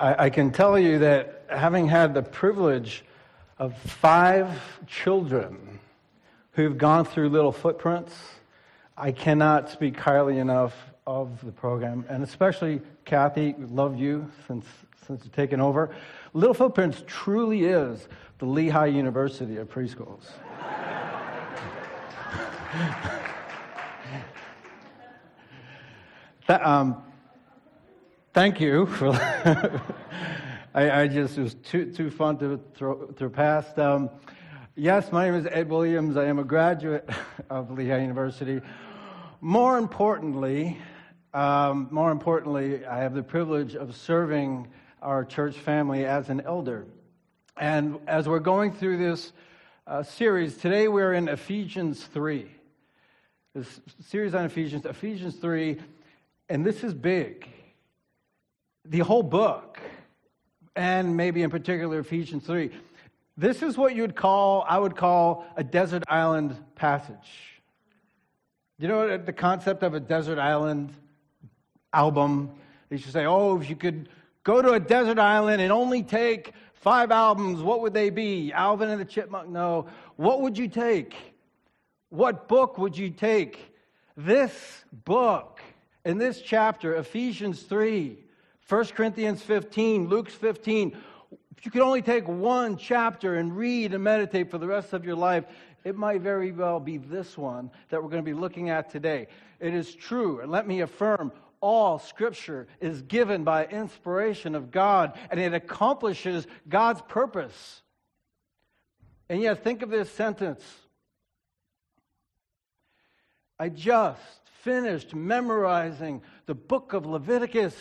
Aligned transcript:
I, 0.00 0.24
I, 0.24 0.30
can 0.30 0.50
tell 0.50 0.78
you 0.78 1.00
that 1.00 1.44
having 1.50 1.86
had 1.86 2.14
the 2.14 2.22
privilege 2.22 3.04
of 3.58 3.76
five 3.76 4.58
children 4.86 5.78
who've 6.52 6.78
gone 6.78 7.04
through 7.04 7.28
Little 7.28 7.52
Footprints, 7.52 8.14
I 8.96 9.12
cannot 9.12 9.68
speak 9.68 9.98
highly 9.98 10.38
enough 10.38 10.74
of 11.06 11.44
the 11.44 11.52
program, 11.52 12.06
and 12.08 12.22
especially 12.22 12.80
Kathy, 13.04 13.54
love 13.58 13.98
you 13.98 14.30
since 14.46 14.64
since 15.06 15.22
you've 15.24 15.34
taken 15.34 15.60
over. 15.60 15.94
Little 16.32 16.54
Footprints 16.54 17.04
truly 17.06 17.64
is 17.64 18.08
the 18.38 18.46
Lehigh 18.46 18.86
University 18.86 19.58
of 19.58 19.68
preschools. 19.68 20.30
that, 26.46 26.64
um, 26.64 27.02
thank 28.32 28.60
you 28.60 28.86
for. 28.86 29.10
I, 30.74 31.02
I, 31.02 31.08
just 31.08 31.36
it 31.36 31.42
was 31.42 31.54
too 31.54 31.92
too 31.92 32.10
fun 32.10 32.38
to 32.38 32.60
throw, 32.74 33.08
throw 33.08 33.28
past. 33.28 33.78
Um, 33.78 34.10
yes, 34.76 35.10
my 35.10 35.24
name 35.24 35.34
is 35.34 35.46
Ed 35.46 35.68
Williams. 35.68 36.16
I 36.16 36.26
am 36.26 36.38
a 36.38 36.44
graduate 36.44 37.08
of 37.50 37.70
Lehigh 37.70 38.00
University. 38.00 38.60
More 39.40 39.78
importantly, 39.78 40.78
um, 41.34 41.88
more 41.90 42.12
importantly, 42.12 42.84
I 42.86 42.98
have 42.98 43.14
the 43.14 43.22
privilege 43.22 43.74
of 43.74 43.96
serving 43.96 44.68
our 45.02 45.24
church 45.24 45.56
family 45.56 46.04
as 46.04 46.28
an 46.28 46.42
elder. 46.42 46.86
And 47.56 47.98
as 48.06 48.28
we're 48.28 48.38
going 48.38 48.72
through 48.72 48.98
this 48.98 49.32
uh, 49.86 50.02
series, 50.02 50.56
today 50.56 50.88
we're 50.88 51.14
in 51.14 51.28
Ephesians 51.28 52.04
3. 52.04 52.50
This 53.54 53.80
series 54.06 54.34
on 54.34 54.44
Ephesians, 54.44 54.84
Ephesians 54.84 55.36
3, 55.36 55.78
and 56.48 56.64
this 56.64 56.84
is 56.84 56.94
big. 56.94 57.48
The 58.86 59.00
whole 59.00 59.22
book, 59.22 59.78
and 60.74 61.16
maybe 61.16 61.42
in 61.42 61.50
particular 61.50 61.98
Ephesians 61.98 62.44
3. 62.46 62.70
This 63.36 63.62
is 63.62 63.76
what 63.76 63.94
you'd 63.94 64.16
call, 64.16 64.64
I 64.68 64.78
would 64.78 64.96
call, 64.96 65.46
a 65.56 65.64
desert 65.64 66.02
island 66.08 66.56
passage. 66.74 67.60
You 68.78 68.88
know 68.88 69.18
the 69.18 69.32
concept 69.32 69.82
of 69.82 69.94
a 69.94 70.00
desert 70.00 70.38
island 70.38 70.94
album? 71.92 72.50
They 72.88 72.96
should 72.96 73.12
say, 73.12 73.26
oh, 73.26 73.60
if 73.60 73.68
you 73.68 73.76
could 73.76 74.08
go 74.42 74.62
to 74.62 74.72
a 74.72 74.80
desert 74.80 75.18
island 75.18 75.60
and 75.60 75.70
only 75.70 76.02
take 76.02 76.54
five 76.72 77.10
albums, 77.10 77.60
what 77.60 77.82
would 77.82 77.92
they 77.92 78.08
be? 78.08 78.52
Alvin 78.52 78.88
and 78.88 79.00
the 79.00 79.04
Chipmunk? 79.04 79.50
No. 79.50 79.86
What 80.16 80.40
would 80.40 80.56
you 80.56 80.68
take? 80.68 81.14
What 82.08 82.48
book 82.48 82.78
would 82.78 82.96
you 82.96 83.10
take? 83.10 83.74
This 84.16 84.84
book 85.04 85.60
in 86.04 86.16
this 86.16 86.40
chapter, 86.40 86.96
Ephesians 86.96 87.62
3, 87.62 88.18
1 88.70 88.84
Corinthians 88.86 89.42
15, 89.42 90.08
Luke's 90.08 90.32
15. 90.34 90.96
If 91.56 91.66
you 91.66 91.72
could 91.72 91.82
only 91.82 92.02
take 92.02 92.28
one 92.28 92.76
chapter 92.76 93.34
and 93.34 93.56
read 93.56 93.92
and 93.92 94.04
meditate 94.04 94.48
for 94.48 94.58
the 94.58 94.68
rest 94.68 94.92
of 94.92 95.04
your 95.04 95.16
life, 95.16 95.44
it 95.82 95.96
might 95.96 96.20
very 96.20 96.52
well 96.52 96.78
be 96.78 96.96
this 96.96 97.36
one 97.36 97.72
that 97.88 98.00
we're 98.00 98.08
going 98.08 98.24
to 98.24 98.30
be 98.30 98.38
looking 98.38 98.70
at 98.70 98.88
today. 98.88 99.26
It 99.58 99.74
is 99.74 99.92
true, 99.92 100.38
and 100.38 100.52
let 100.52 100.68
me 100.68 100.82
affirm 100.82 101.32
all 101.60 101.98
scripture 101.98 102.68
is 102.80 103.02
given 103.02 103.42
by 103.42 103.66
inspiration 103.66 104.54
of 104.54 104.70
God 104.70 105.18
and 105.32 105.40
it 105.40 105.52
accomplishes 105.52 106.46
God's 106.68 107.02
purpose. 107.02 107.82
And 109.28 109.42
yet, 109.42 109.64
think 109.64 109.82
of 109.82 109.90
this 109.90 110.10
sentence 110.12 110.64
I 113.58 113.68
just 113.68 114.20
finished 114.62 115.12
memorizing 115.12 116.22
the 116.46 116.54
book 116.54 116.92
of 116.92 117.04
Leviticus, 117.04 117.74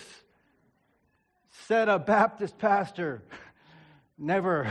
said 1.67 1.89
a 1.89 1.99
Baptist 1.99 2.57
pastor. 2.57 3.21
Never. 4.17 4.63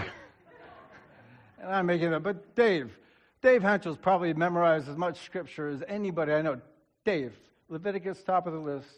and 1.60 1.70
I'm 1.70 1.86
making 1.86 2.10
that, 2.10 2.22
but 2.22 2.54
Dave, 2.54 2.96
Dave 3.42 3.62
Henschel's 3.62 3.96
probably 3.96 4.32
memorized 4.34 4.88
as 4.88 4.96
much 4.96 5.24
scripture 5.24 5.68
as 5.68 5.82
anybody 5.88 6.32
I 6.32 6.42
know. 6.42 6.60
Dave, 7.04 7.32
Leviticus, 7.68 8.22
top 8.22 8.46
of 8.46 8.52
the 8.52 8.58
list. 8.58 8.88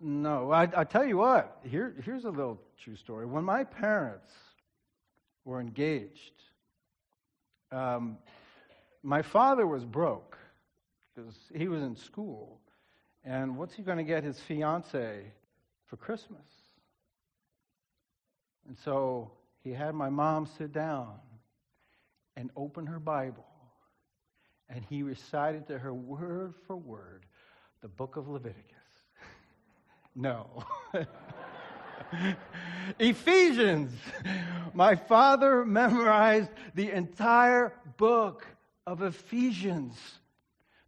No, 0.00 0.50
I, 0.50 0.68
I 0.76 0.84
tell 0.84 1.04
you 1.04 1.18
what, 1.18 1.58
here, 1.62 1.94
here's 2.04 2.24
a 2.24 2.30
little 2.30 2.60
true 2.82 2.96
story. 2.96 3.26
When 3.26 3.44
my 3.44 3.62
parents 3.64 4.30
were 5.44 5.60
engaged, 5.60 6.32
um, 7.70 8.18
my 9.02 9.22
father 9.22 9.66
was 9.66 9.84
broke 9.84 10.38
because 11.14 11.34
he 11.54 11.68
was 11.68 11.82
in 11.82 11.96
school. 11.96 12.58
And 13.24 13.56
what's 13.56 13.74
he 13.74 13.82
going 13.82 13.98
to 13.98 14.04
get 14.04 14.24
his 14.24 14.40
fiance 14.40 15.24
for 15.92 15.98
Christmas? 15.98 16.40
And 18.66 18.78
so 18.78 19.30
he 19.62 19.72
had 19.72 19.94
my 19.94 20.08
mom 20.08 20.46
sit 20.46 20.72
down 20.72 21.16
and 22.34 22.48
open 22.56 22.86
her 22.86 22.98
Bible 22.98 23.44
and 24.70 24.82
he 24.88 25.02
recited 25.02 25.66
to 25.66 25.78
her 25.78 25.92
word 25.92 26.54
for 26.66 26.76
word 26.76 27.26
the 27.82 27.88
book 27.88 28.16
of 28.16 28.26
Leviticus. 28.26 28.64
no. 30.14 30.64
Ephesians. 32.98 33.92
My 34.72 34.94
father 34.94 35.62
memorized 35.62 36.48
the 36.74 36.90
entire 36.90 37.74
book 37.98 38.46
of 38.86 39.02
Ephesians. 39.02 39.94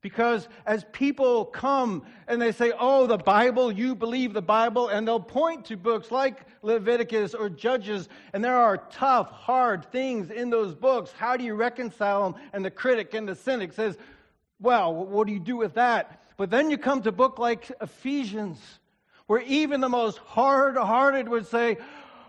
Because 0.04 0.50
as 0.66 0.84
people 0.92 1.47
come 1.47 2.03
and 2.28 2.41
they 2.41 2.53
say, 2.53 2.75
Oh, 2.78 3.06
the 3.06 3.16
Bible, 3.16 3.72
you 3.72 3.94
believe 3.94 4.34
the 4.34 4.42
Bible, 4.42 4.88
and 4.88 5.09
they'll 5.09 5.19
point 5.19 5.65
to 5.65 5.78
books 5.78 6.10
like 6.10 6.44
Leviticus 6.60 7.32
or 7.32 7.48
Judges, 7.48 8.10
and 8.34 8.44
there 8.44 8.54
are 8.54 8.76
tough, 8.91 9.31
hard 9.31 9.91
things 9.91 10.31
in 10.31 10.50
those 10.50 10.75
books. 10.75 11.10
How 11.12 11.38
do 11.38 11.44
you 11.44 11.54
reconcile 11.54 12.31
them? 12.31 12.43
And 12.53 12.62
the 12.62 12.70
critic 12.70 13.14
and 13.14 13.26
the 13.26 13.34
cynic 13.34 13.72
says, 13.72 13.97
Well, 14.60 14.94
what 14.94 15.26
do 15.26 15.32
you 15.32 15.41
do 15.41 15.56
with 15.56 15.72
that? 15.76 16.22
But 16.37 16.50
then 16.50 16.69
you 16.69 16.76
come 16.76 17.00
to 17.00 17.09
a 17.09 17.12
book 17.12 17.38
like 17.38 17.72
Ephesians, 17.81 18.60
where 19.26 19.41
even 19.41 19.81
the 19.81 19.88
most 19.88 20.19
hard 20.19 20.76
hearted 20.76 21.31
would 21.31 21.47
say, 21.47 21.78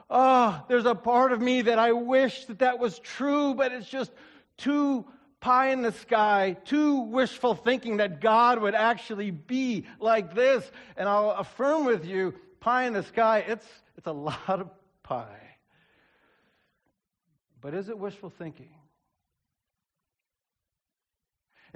Oh, 0.10 0.64
there's 0.70 0.86
a 0.86 0.96
part 0.96 1.34
of 1.34 1.42
me 1.42 1.64
that 1.64 1.78
I 1.78 1.92
wish 1.92 2.46
that 2.46 2.60
that 2.60 2.80
was 2.80 3.00
true, 3.00 3.54
but 3.54 3.74
it's 3.74 3.90
just 3.90 4.14
too 4.56 5.06
pie 5.46 5.70
in 5.70 5.84
the 5.84 5.92
sky, 5.92 6.58
too 6.66 7.02
wishful 7.02 7.54
thinking 7.54 7.98
that 7.98 8.20
God 8.20 8.60
would 8.60 8.74
actually 8.74 9.30
be 9.30 9.86
like 10.00 10.34
this. 10.34 10.72
And 10.98 11.08
I'll 11.08 11.30
affirm 11.30 11.86
with 11.86 12.04
you, 12.04 12.34
pie 12.60 12.86
in 12.86 12.94
the 12.94 13.04
sky, 13.04 13.46
it's, 13.48 13.68
it's 13.96 14.08
a 14.08 14.12
lot 14.12 14.50
of 14.50 14.72
pie. 15.04 15.58
But 17.62 17.76
is 17.76 17.90
it 17.90 18.00
wishful 18.00 18.32
thinking? 18.32 18.72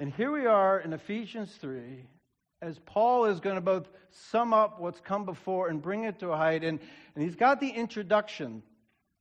And 0.00 0.12
here 0.14 0.32
we 0.32 0.46
are 0.46 0.80
in 0.80 0.92
Ephesians 0.92 1.52
3, 1.60 2.08
as 2.60 2.80
Paul 2.80 3.26
is 3.26 3.38
going 3.38 3.54
to 3.54 3.60
both 3.60 3.88
sum 4.10 4.52
up 4.52 4.80
what's 4.80 4.98
come 4.98 5.24
before 5.24 5.68
and 5.68 5.80
bring 5.80 6.02
it 6.02 6.18
to 6.18 6.32
a 6.32 6.36
height. 6.36 6.64
And, 6.64 6.80
and 7.14 7.22
he's 7.22 7.36
got 7.36 7.60
the 7.60 7.70
introduction. 7.70 8.64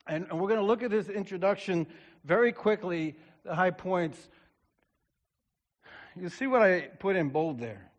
And, 0.07 0.25
and 0.31 0.39
we're 0.39 0.47
going 0.47 0.59
to 0.59 0.65
look 0.65 0.81
at 0.81 0.89
this 0.89 1.07
introduction 1.07 1.85
very 2.25 2.51
quickly, 2.51 3.15
the 3.43 3.53
high 3.53 3.69
points. 3.69 4.17
You 6.19 6.27
see 6.27 6.47
what 6.47 6.61
I 6.61 6.81
put 6.81 7.15
in 7.15 7.29
bold 7.29 7.59
there? 7.59 7.89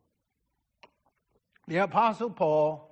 The 1.69 1.79
Apostle 1.79 2.29
Paul, 2.29 2.91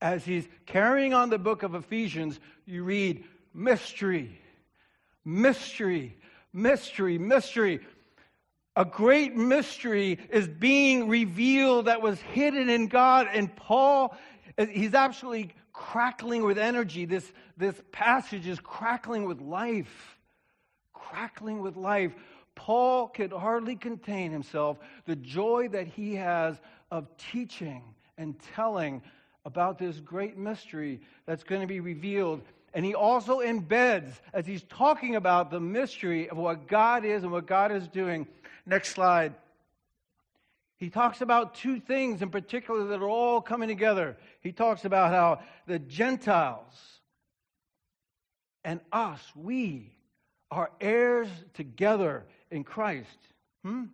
as 0.00 0.24
he's 0.24 0.46
carrying 0.64 1.12
on 1.12 1.28
the 1.28 1.38
book 1.38 1.62
of 1.62 1.74
Ephesians, 1.74 2.40
you 2.64 2.84
read 2.84 3.24
mystery, 3.52 4.40
mystery, 5.24 6.16
mystery, 6.54 7.18
mystery. 7.18 7.80
A 8.76 8.84
great 8.84 9.36
mystery 9.36 10.18
is 10.30 10.48
being 10.48 11.08
revealed 11.08 11.86
that 11.86 12.00
was 12.00 12.18
hidden 12.20 12.70
in 12.70 12.86
God. 12.86 13.28
And 13.30 13.54
Paul, 13.54 14.16
he's 14.70 14.94
absolutely 14.94 15.52
crackling 15.72 16.44
with 16.44 16.56
energy. 16.56 17.04
This, 17.04 17.30
this 17.58 17.78
passage 17.92 18.46
is 18.46 18.58
crackling 18.58 19.26
with 19.26 19.40
life. 19.40 20.16
Crackling 20.94 21.60
with 21.60 21.76
life. 21.76 22.14
Paul 22.54 23.08
could 23.08 23.32
hardly 23.32 23.76
contain 23.76 24.30
himself, 24.30 24.78
the 25.06 25.16
joy 25.16 25.68
that 25.72 25.86
he 25.86 26.14
has 26.14 26.60
of 26.90 27.08
teaching 27.16 27.82
and 28.16 28.36
telling 28.54 29.02
about 29.44 29.78
this 29.78 30.00
great 30.00 30.36
mystery 30.36 31.00
that's 31.26 31.44
going 31.44 31.60
to 31.60 31.66
be 31.66 31.80
revealed. 31.80 32.42
And 32.72 32.84
he 32.84 32.94
also 32.94 33.40
embeds, 33.40 34.12
as 34.32 34.46
he's 34.46 34.62
talking 34.64 35.16
about 35.16 35.50
the 35.50 35.60
mystery 35.60 36.28
of 36.28 36.36
what 36.36 36.66
God 36.66 37.04
is 37.04 37.22
and 37.22 37.30
what 37.30 37.46
God 37.46 37.70
is 37.70 37.86
doing. 37.88 38.26
Next 38.66 38.90
slide. 38.90 39.34
He 40.76 40.90
talks 40.90 41.20
about 41.20 41.54
two 41.54 41.78
things 41.78 42.20
in 42.20 42.30
particular 42.30 42.84
that 42.88 43.00
are 43.00 43.08
all 43.08 43.40
coming 43.40 43.68
together. 43.68 44.16
He 44.40 44.52
talks 44.52 44.84
about 44.84 45.10
how 45.10 45.40
the 45.66 45.78
Gentiles 45.78 46.74
and 48.64 48.80
us, 48.92 49.20
we, 49.36 49.92
are 50.50 50.70
heirs 50.80 51.28
together 51.54 52.24
in 52.54 52.62
Christ. 52.62 53.18
Hmm? 53.64 53.84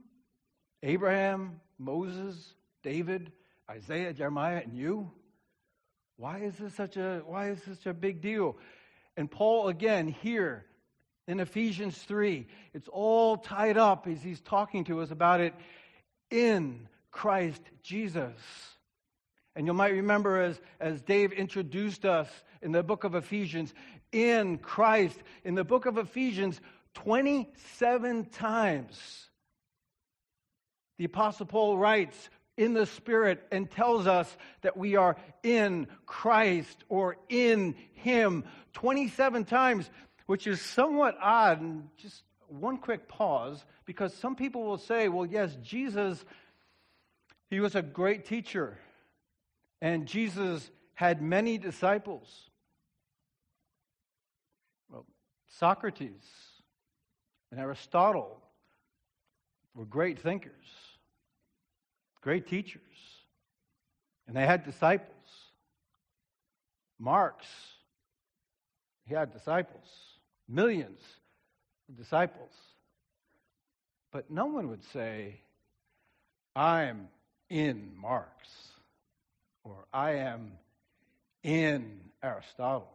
Abraham, 0.83 1.61
Moses, 1.79 2.55
David, 2.83 3.33
Isaiah, 3.71 4.13
Jeremiah, 4.13 4.61
and 4.63 4.75
you? 4.75 5.11
Why 6.17 6.41
is 6.41 6.57
this 6.57 6.75
such 6.75 6.99
a 6.99 7.23
why 7.25 7.49
is 7.49 7.63
this 7.63 7.79
such 7.79 7.87
a 7.87 7.95
big 7.95 8.21
deal? 8.21 8.59
And 9.17 9.31
Paul 9.31 9.69
again 9.69 10.09
here 10.09 10.67
in 11.27 11.41
Ephesians 11.41 11.97
3, 11.97 12.47
it's 12.75 12.89
all 12.89 13.39
tied 13.39 13.79
up 13.79 14.07
as 14.07 14.23
he's 14.23 14.41
talking 14.41 14.85
to 14.85 15.01
us 15.01 15.11
about 15.11 15.41
it 15.41 15.55
in 16.31 16.87
Christ 17.11 17.63
Jesus. 17.83 18.37
And 19.57 19.67
you 19.67 19.73
might 19.73 19.93
remember 19.93 20.41
as, 20.41 20.61
as 20.79 21.01
Dave 21.03 21.33
introduced 21.33 22.05
us 22.05 22.29
in 22.63 22.73
the 22.73 22.83
book 22.83 23.05
of 23.05 23.15
Ephesians, 23.15 23.73
in 24.13 24.59
Christ, 24.59 25.19
in 25.45 25.55
the 25.55 25.65
book 25.65 25.87
of 25.87 25.97
Ephesians, 25.99 26.61
27 26.95 28.27
times 28.27 29.31
the 31.01 31.07
Apostle 31.07 31.47
Paul 31.47 31.79
writes 31.79 32.29
in 32.59 32.75
the 32.75 32.85
Spirit 32.85 33.43
and 33.51 33.71
tells 33.71 34.07
us 34.07 34.37
that 34.61 34.77
we 34.77 34.97
are 34.97 35.17
in 35.43 35.87
Christ 36.05 36.85
or 36.91 37.17
in 37.31 37.75
Him 37.95 38.45
27 38.75 39.47
times, 39.47 39.89
which 40.27 40.47
is 40.47 40.61
somewhat 40.61 41.17
odd. 41.19 41.63
And 41.63 41.89
just 41.97 42.23
one 42.49 42.77
quick 42.77 43.09
pause, 43.09 43.65
because 43.87 44.13
some 44.13 44.37
people 44.37 44.63
will 44.65 44.77
say, 44.77 45.09
well, 45.09 45.25
yes, 45.25 45.57
Jesus, 45.63 46.23
He 47.49 47.61
was 47.61 47.75
a 47.75 47.81
great 47.81 48.27
teacher, 48.27 48.77
and 49.81 50.05
Jesus 50.05 50.71
had 50.93 51.23
many 51.23 51.57
disciples. 51.57 52.51
Well, 54.91 55.07
Socrates 55.49 56.50
and 57.51 57.61
Aristotle 57.61 58.41
were 59.75 59.85
great 59.85 60.19
thinkers 60.19 60.55
great 62.21 62.47
teachers, 62.47 62.83
and 64.27 64.37
they 64.37 64.47
had 64.47 64.65
disciples. 64.65 65.17
Marx, 66.99 67.47
he 69.07 69.15
had 69.15 69.33
disciples, 69.33 69.87
millions 70.49 71.01
of 71.89 71.97
disciples. 71.97 72.53
But 74.13 74.31
no 74.31 74.47
one 74.47 74.69
would 74.69 74.85
say, 74.93 75.41
I'm 76.55 77.09
in 77.49 77.93
Marx, 77.97 78.29
or 79.65 79.87
I 79.93 80.13
am 80.17 80.53
in 81.43 82.01
Aristotle. 82.23 82.93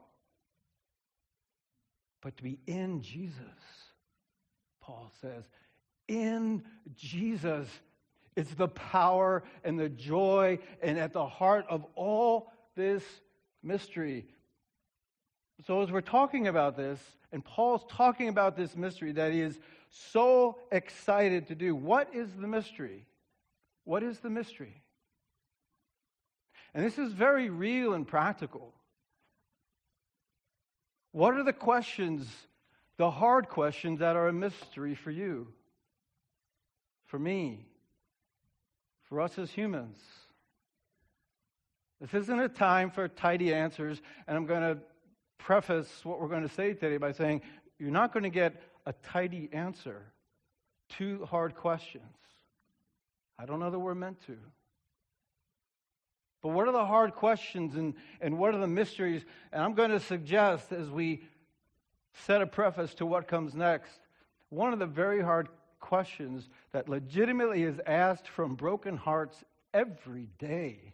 But 2.22 2.38
to 2.38 2.44
be 2.44 2.60
in 2.68 3.02
Jesus, 3.02 3.36
Paul 4.86 5.12
says, 5.22 5.44
in 6.08 6.64
Jesus 6.96 7.68
it's 8.36 8.54
the 8.54 8.68
power 8.68 9.44
and 9.64 9.80
the 9.80 9.90
joy 9.90 10.60
and 10.82 11.00
at 11.00 11.14
the 11.14 11.26
heart 11.26 11.66
of 11.70 11.86
all 11.96 12.52
this 12.76 13.04
mystery. 13.64 14.26
So, 15.66 15.82
as 15.82 15.90
we're 15.90 16.02
talking 16.02 16.48
about 16.48 16.76
this, 16.76 17.00
and 17.32 17.44
Paul's 17.44 17.86
talking 17.90 18.28
about 18.28 18.58
this 18.58 18.76
mystery 18.76 19.14
that 19.14 19.32
he 19.32 19.40
is 19.40 19.58
so 19.90 20.58
excited 20.72 21.48
to 21.48 21.56
do, 21.56 21.74
what 21.74 22.14
is 22.14 22.30
the 22.34 22.48
mystery? 22.48 23.06
What 23.86 24.04
is 24.04 24.20
the 24.20 24.30
mystery? 24.30 24.82
And 26.74 26.86
this 26.86 26.98
is 26.98 27.14
very 27.14 27.50
real 27.50 27.94
and 27.94 28.06
practical. 28.06 28.74
What 31.14 31.36
are 31.36 31.44
the 31.44 31.54
questions, 31.54 32.28
the 32.98 33.12
hard 33.12 33.50
questions 33.50 34.00
that 34.00 34.16
are 34.16 34.28
a 34.28 34.34
mystery 34.34 34.96
for 34.96 35.12
you, 35.12 35.48
for 37.06 37.20
me, 37.20 37.66
for 39.04 39.22
us 39.22 39.38
as 39.38 39.52
humans. 39.52 39.98
This 42.02 42.14
isn't 42.14 42.40
a 42.40 42.50
time 42.50 42.92
for 42.92 43.08
tidy 43.08 43.54
answers, 43.54 44.02
and 44.28 44.38
I'm 44.38 44.46
going 44.46 44.62
to 44.62 44.78
preface 45.38 45.90
what 46.04 46.20
we're 46.20 46.28
going 46.28 46.48
to 46.48 46.54
say 46.54 46.74
today 46.74 46.98
by 46.98 47.12
saying 47.12 47.42
you're 47.80 47.92
not 47.92 48.14
going 48.14 48.24
to 48.24 48.30
get 48.30 48.62
a 48.86 48.94
tidy 48.94 49.50
answer 49.52 50.02
to 50.98 51.26
hard 51.26 51.56
questions. 51.56 52.04
I 53.38 53.46
don't 53.46 53.60
know 53.60 53.70
that 53.70 53.80
we're 53.80 53.96
meant 53.96 54.22
to. 54.28 54.38
But 56.42 56.50
what 56.50 56.68
are 56.68 56.72
the 56.72 56.86
hard 56.86 57.16
questions 57.16 57.76
and, 57.76 57.96
and 58.22 58.38
what 58.38 58.54
are 58.54 58.60
the 58.60 58.68
mysteries? 58.68 59.26
And 59.52 59.64
I'm 59.64 59.74
going 59.74 59.90
to 59.90 60.00
suggest 60.00 60.72
as 60.72 60.90
we 60.90 61.24
set 62.24 62.42
a 62.42 62.48
preface 62.48 62.94
to 62.96 63.06
what 63.06 63.28
comes 63.28 63.54
next, 63.54 64.00
one 64.50 64.74
of 64.74 64.80
the 64.80 64.86
very 64.86 65.22
hard 65.22 65.50
questions 65.80 66.50
that 66.72 66.90
legitimately 66.90 67.64
is 67.64 67.80
asked 67.86 68.28
from 68.28 68.56
broken 68.56 68.98
hearts 68.98 69.44
every 69.74 70.30
day. 70.40 70.94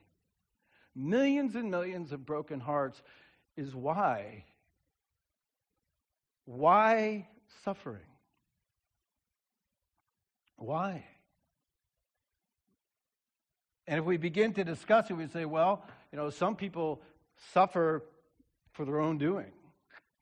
Millions 0.95 1.55
and 1.55 1.71
millions 1.71 2.11
of 2.11 2.25
broken 2.25 2.59
hearts 2.59 3.01
is 3.55 3.73
why? 3.73 4.43
Why 6.45 7.27
suffering? 7.63 8.01
Why? 10.57 11.05
And 13.87 13.99
if 13.99 14.05
we 14.05 14.17
begin 14.17 14.53
to 14.53 14.63
discuss 14.63 15.09
it, 15.09 15.13
we 15.13 15.27
say, 15.27 15.45
well, 15.45 15.85
you 16.11 16.17
know, 16.17 16.29
some 16.29 16.55
people 16.55 17.01
suffer 17.53 18.03
for 18.73 18.85
their 18.85 18.99
own 18.99 19.17
doing. 19.17 19.51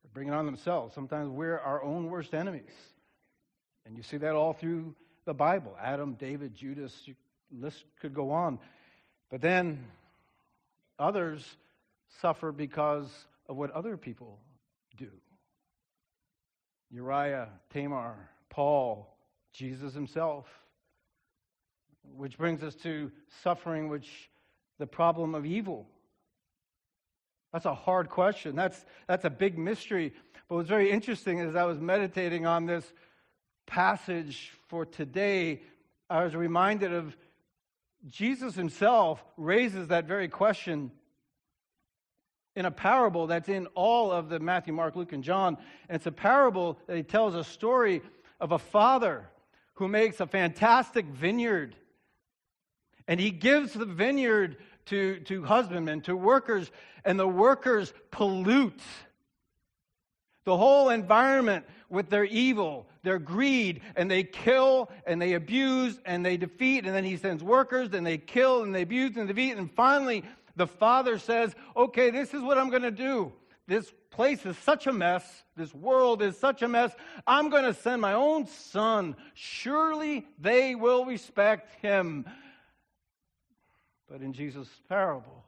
They're 0.09 0.23
bringing 0.23 0.33
on 0.33 0.45
themselves. 0.45 0.95
Sometimes 0.95 1.29
we're 1.29 1.59
our 1.59 1.83
own 1.83 2.09
worst 2.09 2.33
enemies. 2.33 2.73
And 3.85 3.95
you 3.95 4.01
see 4.01 4.17
that 4.17 4.33
all 4.33 4.53
through 4.53 4.95
the 5.25 5.33
Bible 5.33 5.75
Adam, 5.81 6.15
David, 6.19 6.55
Judas, 6.55 6.93
list 7.51 7.83
could 8.01 8.13
go 8.13 8.31
on. 8.31 8.59
But 9.29 9.41
then 9.41 9.85
others 10.97 11.45
suffer 12.21 12.51
because 12.51 13.07
of 13.47 13.55
what 13.55 13.71
other 13.71 13.97
people 13.97 14.39
do. 14.97 15.09
Uriah, 16.89 17.49
Tamar, 17.71 18.15
Paul, 18.49 19.15
Jesus 19.53 19.93
himself. 19.93 20.45
Which 22.15 22.37
brings 22.37 22.63
us 22.63 22.73
to 22.83 23.11
suffering, 23.43 23.89
which 23.89 24.09
the 24.79 24.87
problem 24.87 25.35
of 25.35 25.45
evil. 25.45 25.85
That's 27.51 27.65
a 27.65 27.73
hard 27.73 28.09
question. 28.09 28.55
That's, 28.55 28.85
that's 29.07 29.25
a 29.25 29.29
big 29.29 29.57
mystery. 29.57 30.13
But 30.47 30.55
what's 30.55 30.69
very 30.69 30.91
interesting 30.91 31.39
is 31.39 31.55
I 31.55 31.63
was 31.63 31.79
meditating 31.79 32.45
on 32.45 32.65
this 32.65 32.91
passage 33.65 34.51
for 34.67 34.85
today, 34.85 35.61
I 36.09 36.23
was 36.23 36.35
reminded 36.35 36.93
of 36.93 37.15
Jesus 38.07 38.55
himself 38.55 39.23
raises 39.37 39.89
that 39.89 40.05
very 40.05 40.27
question 40.27 40.91
in 42.55 42.65
a 42.65 42.71
parable 42.71 43.27
that's 43.27 43.49
in 43.49 43.67
all 43.67 44.11
of 44.11 44.29
the 44.29 44.39
Matthew, 44.39 44.73
Mark, 44.73 44.95
Luke, 44.95 45.13
and 45.13 45.23
John. 45.23 45.57
And 45.87 45.95
it's 45.95 46.05
a 46.05 46.11
parable 46.11 46.77
that 46.87 46.97
he 46.97 47.03
tells 47.03 47.35
a 47.35 47.43
story 47.43 48.01
of 48.39 48.51
a 48.51 48.59
father 48.59 49.29
who 49.75 49.87
makes 49.87 50.19
a 50.19 50.27
fantastic 50.27 51.05
vineyard. 51.05 51.75
And 53.07 53.19
he 53.19 53.31
gives 53.31 53.73
the 53.73 53.85
vineyard 53.85 54.57
to, 54.89 55.19
to 55.21 55.43
husbandmen, 55.43 56.01
to 56.01 56.15
workers, 56.15 56.71
and 57.05 57.19
the 57.19 57.27
workers 57.27 57.93
pollute 58.11 58.81
the 60.45 60.57
whole 60.57 60.89
environment 60.89 61.65
with 61.89 62.09
their 62.09 62.25
evil, 62.25 62.87
their 63.03 63.19
greed, 63.19 63.81
and 63.95 64.09
they 64.09 64.23
kill 64.23 64.89
and 65.05 65.21
they 65.21 65.33
abuse 65.33 65.99
and 66.05 66.25
they 66.25 66.37
defeat, 66.37 66.85
and 66.85 66.95
then 66.95 67.03
he 67.03 67.17
sends 67.17 67.43
workers 67.43 67.93
and 67.93 68.05
they 68.05 68.17
kill 68.17 68.63
and 68.63 68.73
they 68.73 68.81
abuse 68.81 69.15
and 69.17 69.27
defeat, 69.27 69.57
and 69.57 69.71
finally 69.71 70.23
the 70.55 70.67
father 70.67 71.17
says, 71.17 71.55
Okay, 71.75 72.09
this 72.09 72.33
is 72.33 72.41
what 72.41 72.57
I'm 72.57 72.69
going 72.69 72.81
to 72.81 72.91
do. 72.91 73.31
This 73.67 73.93
place 74.09 74.45
is 74.45 74.57
such 74.57 74.87
a 74.87 74.91
mess. 74.91 75.43
This 75.55 75.73
world 75.73 76.21
is 76.21 76.35
such 76.35 76.63
a 76.63 76.67
mess. 76.67 76.91
I'm 77.27 77.49
going 77.49 77.63
to 77.63 77.73
send 77.73 78.01
my 78.01 78.13
own 78.13 78.47
son. 78.47 79.15
Surely 79.35 80.25
they 80.39 80.73
will 80.73 81.05
respect 81.05 81.79
him. 81.81 82.25
But 84.09 84.21
in 84.21 84.33
Jesus' 84.33 84.69
parable, 84.87 85.43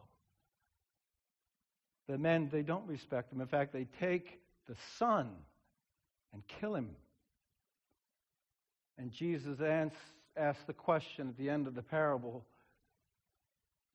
the 2.08 2.18
men, 2.18 2.50
they 2.51 2.62
don't 2.62 2.88
respect 2.88 3.32
him. 3.32 3.41
In 3.41 3.48
fact, 3.48 3.74
they 3.74 3.88
take 4.00 4.39
the 4.68 4.75
son 4.98 5.30
and 6.34 6.44
kill 6.60 6.75
him. 6.75 6.89
And 8.98 9.12
Jesus 9.12 9.60
asks 10.38 10.63
the 10.68 10.74
question 10.74 11.30
at 11.30 11.38
the 11.38 11.50
end 11.50 11.68
of 11.68 11.74
the 11.74 11.82
parable, 11.82 12.46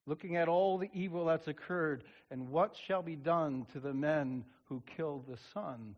looking 0.07 0.37
at 0.37 0.49
all 0.49 0.79
the 0.79 0.91
evil 0.93 1.27
that's 1.27 1.49
occurred, 1.49 2.05
and 2.31 2.49
what 2.49 2.77
shall 2.87 3.03
be 3.03 3.17
done 3.17 3.67
to 3.73 3.81
the 3.81 3.95
men 3.95 4.45
who 4.65 4.83
killed 4.97 5.27
the 5.29 5.39
son? 5.55 5.95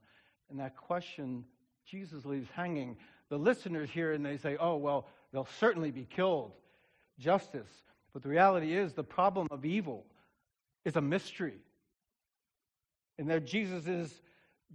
And 0.51 0.61
that 0.61 0.77
question 0.77 1.45
Jesus 1.87 2.25
leaves 2.25 2.49
hanging. 2.55 2.97
The 3.31 3.39
listeners 3.39 3.89
hear 3.91 4.13
and 4.13 4.25
they 4.25 4.37
say, 4.37 4.57
oh, 4.59 4.77
well, 4.77 5.07
they'll 5.33 5.49
certainly 5.59 5.91
be 5.91 6.05
killed. 6.05 6.53
Justice. 7.19 7.71
But 8.19 8.25
the 8.25 8.31
reality 8.31 8.75
is, 8.75 8.95
the 8.95 9.05
problem 9.05 9.47
of 9.53 9.65
evil 9.65 10.05
is 10.85 10.97
a 10.97 11.01
mystery. 11.01 11.61
And 13.17 13.31
that 13.31 13.47
Jesus 13.47 13.87
is 13.87 14.13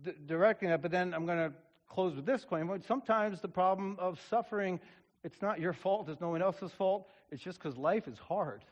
d- 0.01 0.13
directing 0.25 0.69
that. 0.69 0.81
But 0.81 0.91
then 0.91 1.13
I'm 1.13 1.25
going 1.25 1.49
to 1.49 1.53
close 1.89 2.15
with 2.15 2.25
this 2.25 2.45
claim. 2.45 2.71
Sometimes 2.87 3.41
the 3.41 3.49
problem 3.49 3.97
of 3.99 4.17
suffering, 4.29 4.79
it's 5.25 5.41
not 5.41 5.59
your 5.59 5.73
fault, 5.73 6.07
it's 6.07 6.21
no 6.21 6.29
one 6.29 6.41
else's 6.41 6.71
fault. 6.71 7.09
It's 7.31 7.43
just 7.43 7.59
because 7.59 7.77
life 7.77 8.07
is 8.07 8.17
hard. 8.17 8.63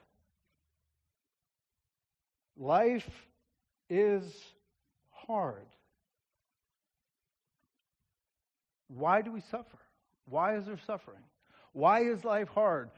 Life 2.57 3.27
is 3.89 4.23
hard. 5.09 5.67
Why 8.87 9.21
do 9.21 9.33
we 9.33 9.41
suffer? 9.41 9.79
Why 10.29 10.55
is 10.55 10.65
there 10.65 10.79
suffering? 10.87 11.23
Why 11.73 12.03
is 12.03 12.23
life 12.23 12.47
hard? 12.47 12.89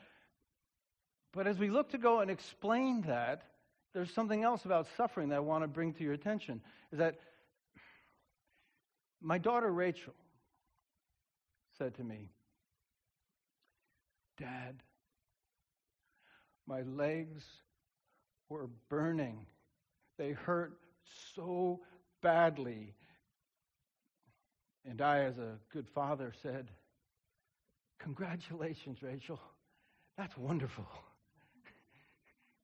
But 1.34 1.48
as 1.48 1.58
we 1.58 1.70
look 1.70 1.90
to 1.90 1.98
go 1.98 2.20
and 2.20 2.30
explain 2.30 3.02
that, 3.02 3.42
there's 3.94 4.14
something 4.14 4.44
else 4.44 4.66
about 4.66 4.88
suffering 4.96 5.30
that 5.30 5.36
I 5.36 5.40
want 5.40 5.64
to 5.64 5.68
bring 5.68 5.94
to 5.94 6.04
your 6.04 6.14
attention. 6.14 6.62
Is 6.92 7.00
that 7.00 7.20
my 9.22 9.38
daughter 9.38 9.72
Rachel 9.72 10.14
said 11.78 11.96
to 11.96 12.04
me, 12.04 12.30
Dad, 14.38 14.82
my 16.68 16.82
legs 16.82 17.44
were 18.50 18.70
burning. 18.90 19.46
They 20.18 20.32
hurt 20.32 20.78
so 21.36 21.82
badly. 22.22 22.94
And 24.86 25.02
I, 25.02 25.22
as 25.24 25.38
a 25.38 25.58
good 25.72 25.88
father, 25.90 26.34
said, 26.42 26.70
Congratulations, 28.00 29.02
Rachel. 29.02 29.40
That's 30.18 30.38
wonderful. 30.38 30.86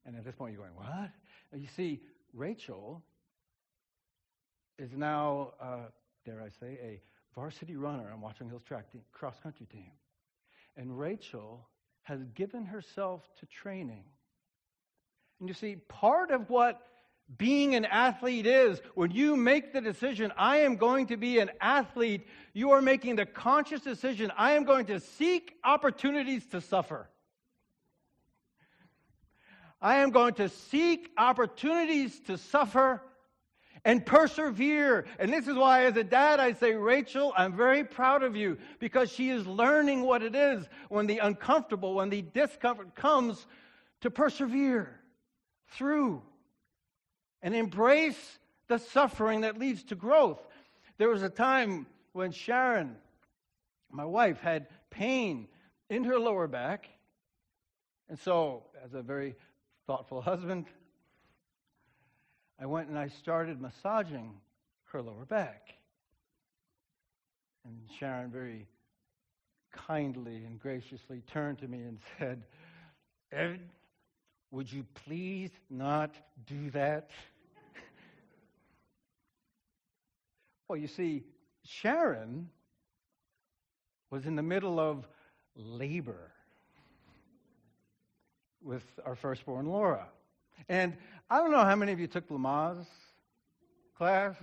And 0.06 0.16
at 0.16 0.24
this 0.24 0.36
point, 0.36 0.54
you're 0.54 0.62
going, 0.62 0.76
What? 0.76 1.12
you 1.60 1.68
see, 1.76 2.02
Rachel 2.34 3.04
is 4.78 4.92
now, 4.96 5.54
uh, 5.60 5.88
dare 6.26 6.42
I 6.42 6.50
say, 6.50 6.78
a 6.82 7.02
varsity 7.36 7.76
runner 7.76 8.12
on 8.12 8.22
Watchung 8.22 8.50
Hills 8.50 8.64
track 8.64 8.92
team, 8.92 9.02
cross 9.12 9.36
country 9.42 9.68
team. 9.72 9.92
And 10.78 10.98
Rachel 10.98 11.68
has 12.04 12.24
given 12.36 12.66
herself 12.66 13.28
to 13.40 13.46
training. 13.46 14.04
And 15.40 15.50
you 15.50 15.54
see, 15.54 15.76
part 15.76 16.32
of 16.32 16.50
what 16.50 16.82
being 17.38 17.76
an 17.76 17.86
athlete 17.86 18.48
is 18.48 18.82
when 18.96 19.12
you 19.12 19.36
make 19.36 19.74
the 19.74 19.82
decision, 19.82 20.34
I 20.36 20.58
am 20.58 20.78
going 20.78 21.08
to 21.08 21.18
be 21.18 21.40
an 21.40 21.52
athlete, 21.62 22.26
you 22.54 22.72
are 22.72 22.82
making 22.82 23.18
the 23.18 23.26
conscious 23.26 23.82
decision, 23.82 24.32
I 24.36 24.54
am 24.54 24.64
going 24.64 24.86
to 24.88 25.00
seek 25.00 25.54
opportunities 25.64 26.46
to 26.48 26.62
suffer. 26.62 27.08
I 29.82 29.98
am 29.98 30.12
going 30.12 30.34
to 30.36 30.50
seek 30.50 31.12
opportunities 31.18 32.20
to 32.22 32.38
suffer 32.38 33.02
and 33.86 34.06
persevere. 34.06 35.06
And 35.20 35.32
this 35.32 35.48
is 35.48 35.56
why, 35.56 35.86
as 35.86 35.96
a 35.96 36.04
dad, 36.04 36.40
I 36.40 36.54
say, 36.54 36.74
Rachel, 36.74 37.34
I'm 37.38 37.56
very 37.56 37.84
proud 37.84 38.24
of 38.24 38.36
you 38.36 38.58
because 38.80 39.12
she 39.12 39.30
is 39.30 39.48
learning 39.48 40.02
what 40.02 40.22
it 40.22 40.36
is 40.36 40.68
when 40.90 41.08
the 41.08 41.20
uncomfortable, 41.20 41.96
when 41.96 42.10
the 42.10 42.22
discomfort 42.22 42.94
comes 42.96 43.48
to 44.02 44.12
persevere 44.12 45.00
through 45.70 46.22
and 47.42 47.56
embrace 47.56 48.40
the 48.68 48.80
suffering 48.80 49.42
that 49.42 49.58
leads 49.58 49.84
to 49.84 49.96
growth. 49.96 50.46
There 50.98 51.10
was 51.10 51.24
a 51.24 51.30
time 51.30 51.88
when 52.12 52.32
Sharon, 52.32 52.98
my 53.90 54.06
wife, 54.06 54.42
had 54.42 54.68
pain 54.90 55.48
in 55.90 56.04
her 56.04 56.20
lower 56.20 56.48
back. 56.48 56.90
And 58.10 58.20
so, 58.20 58.64
as 58.84 58.94
a 58.94 59.02
very 59.02 59.36
thoughtful 59.90 60.22
husband, 60.22 60.68
I 62.62 62.68
went 62.68 62.90
and 62.90 63.00
I 63.00 63.08
started 63.08 63.60
massaging 63.60 64.36
her 64.92 65.02
lower 65.02 65.26
back. 65.26 65.74
And 67.66 67.76
Sharon 68.00 68.30
very 68.30 68.68
kindly 69.72 70.46
and 70.46 70.60
graciously 70.60 71.24
turned 71.26 71.58
to 71.62 71.68
me 71.68 71.80
and 71.80 71.98
said, 72.20 72.44
Ed, 73.32 73.62
would 74.52 74.72
you 74.72 74.86
please 74.94 75.50
not 75.72 76.14
do 76.46 76.70
that? 76.70 77.10
well, 80.68 80.78
you 80.78 80.88
see, 80.88 81.24
Sharon 81.64 82.48
was 84.12 84.28
in 84.28 84.36
the 84.36 84.44
middle 84.44 84.80
of 84.80 85.08
labor 85.56 86.32
with 88.70 88.84
our 89.04 89.16
firstborn 89.16 89.66
Laura. 89.66 90.06
And 90.70 90.96
I 91.28 91.40
don't 91.40 91.52
know 91.52 91.64
how 91.64 91.76
many 91.76 91.92
of 91.92 92.00
you 92.00 92.06
took 92.06 92.30
Lamaze 92.30 92.86
class, 93.98 94.36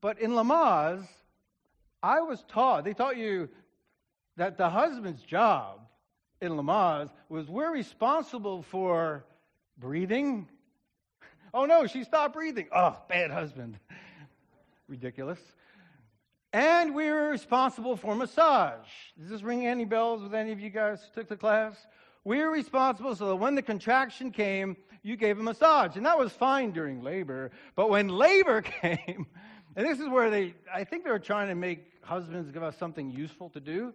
but 0.00 0.18
in 0.18 0.30
Lamaze, 0.30 1.06
I 2.02 2.20
was 2.20 2.42
taught, 2.48 2.84
they 2.84 2.94
taught 2.94 3.18
you 3.18 3.50
that 4.38 4.56
the 4.56 4.70
husband's 4.70 5.22
job 5.22 5.80
in 6.40 6.52
Lamaze 6.52 7.10
was 7.28 7.46
we're 7.46 7.70
responsible 7.70 8.62
for 8.62 9.24
breathing. 9.76 10.48
Oh 11.52 11.66
no, 11.66 11.86
she 11.86 12.04
stopped 12.04 12.32
breathing. 12.32 12.68
Oh, 12.74 12.96
bad 13.06 13.30
husband. 13.30 13.78
Ridiculous. 14.88 15.40
And 16.54 16.94
we 16.94 17.10
were 17.10 17.28
responsible 17.28 17.96
for 17.96 18.14
massage. 18.14 18.88
Does 19.18 19.28
this 19.28 19.42
ring 19.42 19.66
any 19.66 19.84
bells 19.84 20.22
with 20.22 20.32
any 20.32 20.52
of 20.52 20.60
you 20.60 20.70
guys 20.70 21.00
who 21.02 21.20
took 21.20 21.28
the 21.28 21.36
class? 21.36 21.76
We 22.26 22.40
were 22.40 22.50
responsible 22.50 23.14
so 23.14 23.28
that 23.28 23.36
when 23.36 23.54
the 23.54 23.62
contraction 23.62 24.32
came, 24.32 24.76
you 25.04 25.16
gave 25.16 25.38
a 25.38 25.42
massage. 25.44 25.94
And 25.94 26.04
that 26.06 26.18
was 26.18 26.32
fine 26.32 26.72
during 26.72 27.04
labor. 27.04 27.52
But 27.76 27.88
when 27.88 28.08
labor 28.08 28.62
came, 28.82 29.28
and 29.76 29.86
this 29.86 30.00
is 30.00 30.08
where 30.08 30.28
they, 30.28 30.54
I 30.74 30.82
think 30.82 31.04
they 31.04 31.10
were 31.10 31.20
trying 31.20 31.46
to 31.50 31.54
make 31.54 31.84
husbands 32.02 32.50
give 32.50 32.64
us 32.64 32.76
something 32.78 33.12
useful 33.12 33.48
to 33.50 33.60
do. 33.60 33.94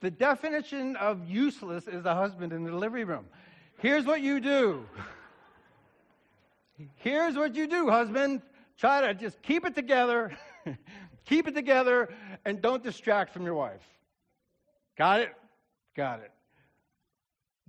The 0.00 0.10
definition 0.10 0.94
of 0.96 1.26
useless 1.26 1.88
is 1.88 2.02
the 2.02 2.14
husband 2.14 2.52
in 2.52 2.64
the 2.64 2.70
delivery 2.70 3.04
room. 3.04 3.24
Here's 3.78 4.04
what 4.04 4.20
you 4.20 4.38
do. 4.38 4.84
Here's 6.96 7.34
what 7.34 7.54
you 7.54 7.66
do, 7.66 7.88
husband. 7.88 8.42
Try 8.76 9.06
to 9.06 9.14
just 9.14 9.40
keep 9.40 9.64
it 9.64 9.74
together, 9.74 10.36
keep 11.24 11.48
it 11.48 11.54
together, 11.54 12.10
and 12.44 12.60
don't 12.60 12.82
distract 12.82 13.32
from 13.32 13.46
your 13.46 13.54
wife. 13.54 13.80
Got 14.98 15.20
it? 15.20 15.34
Got 15.96 16.20
it. 16.20 16.30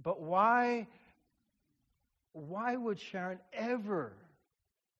But 0.01 0.21
why, 0.21 0.87
why 2.31 2.75
would 2.75 2.99
Sharon 2.99 3.39
ever, 3.53 4.13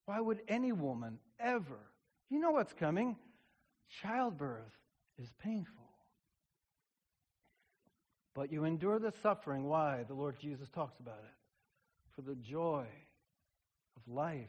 why 0.06 0.20
would 0.20 0.42
any 0.48 0.72
woman 0.72 1.20
ever, 1.40 1.80
you 2.30 2.40
know 2.40 2.52
what's 2.52 2.74
coming? 2.74 3.16
Childbirth 4.02 4.78
is 5.18 5.32
painful. 5.42 5.76
But 8.36 8.52
you 8.52 8.64
endure 8.66 9.00
the 9.00 9.14
suffering. 9.24 9.64
Why? 9.64 10.04
The 10.08 10.14
Lord 10.14 10.40
Jesus 10.40 10.70
talks 10.70 11.00
about 11.00 11.20
it. 11.24 11.36
For 12.16 12.22
the 12.22 12.36
joy 12.36 12.86
of 13.98 14.14
life. 14.14 14.48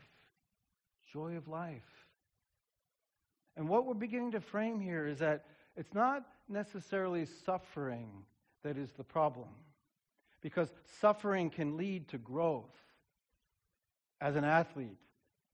Joy 1.13 1.37
of 1.37 1.49
life. 1.49 1.83
And 3.57 3.69
what 3.69 3.87
we're 3.87 3.95
beginning 3.95 4.33
to 4.33 4.41
frame 4.41 4.81
here 4.81 5.07
is 5.07 5.19
that 5.21 5.45
it's 5.77 5.95
not 5.95 6.25
necessarily 6.49 7.27
suffering 7.45 8.09
that 8.63 8.77
is 8.77 8.91
the 8.97 9.05
problem 9.05 9.49
because 10.43 10.69
suffering 11.01 11.51
can 11.51 11.77
lead 11.77 12.09
to 12.09 12.19
growth 12.19 12.75
as 14.21 14.37
an 14.37 14.45
athlete, 14.45 14.99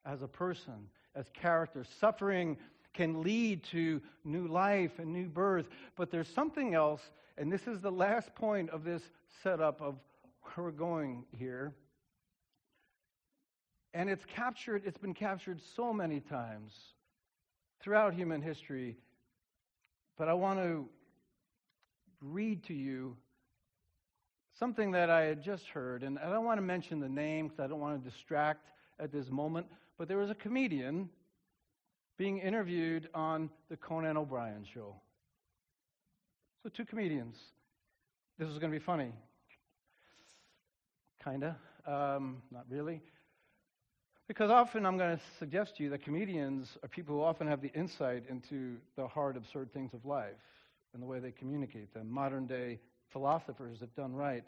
as 0.05 0.23
a 0.23 0.29
person, 0.29 0.89
as 1.15 1.27
character. 1.41 1.85
Suffering 2.01 2.57
can 2.95 3.23
lead 3.23 3.63
to 3.65 4.01
new 4.25 4.47
life 4.49 4.99
and 4.99 5.13
new 5.13 5.29
birth, 5.29 5.67
but 5.97 6.11
there's 6.11 6.29
something 6.29 6.75
else, 6.75 7.01
and 7.37 7.53
this 7.53 7.67
is 7.67 7.81
the 7.81 7.91
last 7.91 8.35
point 8.35 8.71
of 8.71 8.85
this 8.85 9.03
setup 9.43 9.81
of 9.81 9.97
where 10.43 10.67
we're 10.67 10.71
going 10.71 11.25
here. 11.37 11.75
And 13.93 14.11
it's 14.11 14.25
captured, 14.25 14.83
it's 14.85 14.99
been 14.99 15.15
captured 15.15 15.61
so 15.75 15.93
many 15.93 16.21
times 16.21 16.75
throughout 17.81 18.15
human 18.15 18.43
history. 18.43 18.97
But 20.19 20.29
I 20.29 20.35
want 20.35 20.59
to 20.59 20.89
read 22.21 22.65
to 22.65 22.75
you 22.75 23.17
something 24.59 24.91
that 24.93 25.11
I 25.11 25.23
had 25.23 25.43
just 25.43 25.67
heard, 25.67 26.03
and 26.03 26.19
I 26.19 26.31
don't 26.31 26.45
want 26.45 26.59
to 26.59 26.63
mention 26.63 27.01
the 27.01 27.09
name 27.09 27.49
because 27.49 27.61
I 27.61 27.67
don't 27.67 27.81
want 27.81 28.03
to 28.03 28.11
distract 28.11 28.67
at 28.99 29.13
this 29.13 29.29
moment, 29.31 29.67
but 29.99 30.09
there 30.09 30.19
was 30.19 30.31
a 30.31 30.35
comedian 30.35 31.09
being 32.17 32.39
interviewed 32.39 33.09
on 33.15 33.51
the 33.69 33.77
Conan 33.77 34.17
O'Brien 34.17 34.65
show. 34.73 34.95
So, 36.63 36.71
two 36.71 36.85
comedians. 36.85 37.37
This 38.39 38.49
is 38.49 38.59
going 38.59 38.73
to 38.73 38.79
be 38.79 38.85
funny. 38.85 39.13
Kinda. 41.23 41.57
Um, 41.87 42.43
not 42.51 42.65
really. 42.71 43.03
Because 44.29 44.51
often 44.51 44.85
I'm 44.85 44.99
going 44.99 45.17
to 45.17 45.23
suggest 45.39 45.77
to 45.77 45.85
you 45.85 45.91
that 45.91 46.03
comedians 46.03 46.77
are 46.83 46.89
people 46.89 47.15
who 47.15 47.23
often 47.23 47.47
have 47.47 47.61
the 47.63 47.73
insight 47.75 48.25
into 48.29 48.77
the 48.97 49.07
hard, 49.07 49.37
absurd 49.37 49.73
things 49.73 49.95
of 49.95 50.05
life 50.05 50.35
and 50.93 51.03
the 51.03 51.07
way 51.07 51.21
they 51.21 51.31
communicate 51.31 51.95
them. 51.95 52.11
Modern 52.11 52.47
day 52.47 52.81
philosophers 53.13 53.81
have 53.81 53.95
done 53.95 54.15
right. 54.15 54.45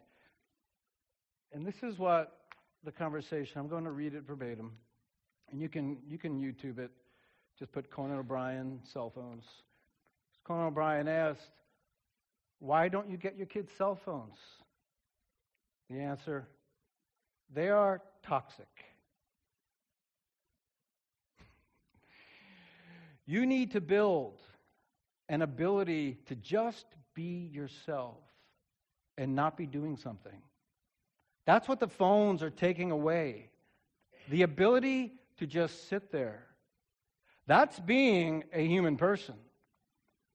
And 1.52 1.66
this 1.66 1.82
is 1.82 1.98
what 1.98 2.38
the 2.84 2.92
conversation, 2.92 3.58
I'm 3.58 3.68
going 3.68 3.84
to 3.84 3.90
read 3.90 4.14
it 4.14 4.22
verbatim, 4.26 4.72
and 5.50 5.60
you 5.60 5.68
can, 5.68 5.98
you 6.06 6.18
can 6.18 6.40
YouTube 6.40 6.78
it. 6.78 6.90
Just 7.58 7.72
put 7.72 7.90
Conan 7.90 8.18
O'Brien 8.18 8.78
cell 8.84 9.10
phones. 9.14 9.44
Conan 10.44 10.66
O'Brien 10.66 11.08
asked, 11.08 11.50
Why 12.60 12.88
don't 12.88 13.10
you 13.10 13.16
get 13.16 13.36
your 13.36 13.46
kids 13.46 13.70
cell 13.76 13.98
phones? 14.04 14.38
The 15.90 15.98
answer, 15.98 16.46
they 17.52 17.68
are 17.68 18.00
toxic. 18.22 18.66
You 23.26 23.44
need 23.44 23.72
to 23.72 23.80
build 23.80 24.40
an 25.28 25.42
ability 25.42 26.18
to 26.26 26.34
just 26.36 26.86
be 27.14 27.50
yourself 27.52 28.16
and 29.18 29.34
not 29.34 29.58
be 29.58 29.66
doing 29.66 29.96
something. 29.96 30.40
That's 31.44 31.68
what 31.68 31.80
the 31.80 31.88
phones 31.88 32.42
are 32.42 32.50
taking 32.50 32.90
away 32.90 33.50
the 34.30 34.42
ability 34.42 35.12
to 35.38 35.46
just 35.46 35.88
sit 35.88 36.12
there. 36.12 36.44
That's 37.46 37.78
being 37.80 38.44
a 38.52 38.64
human 38.66 38.96
person. 38.96 39.34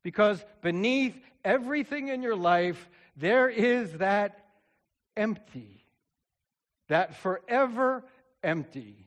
Because 0.04 0.44
beneath 0.62 1.16
everything 1.46 2.10
in 2.10 2.22
your 2.22 2.36
life, 2.36 2.90
there 3.16 3.50
is 3.50 3.94
that 3.94 4.46
empty, 5.16 5.86
that 6.90 7.16
forever 7.18 8.04
empty. 8.44 8.98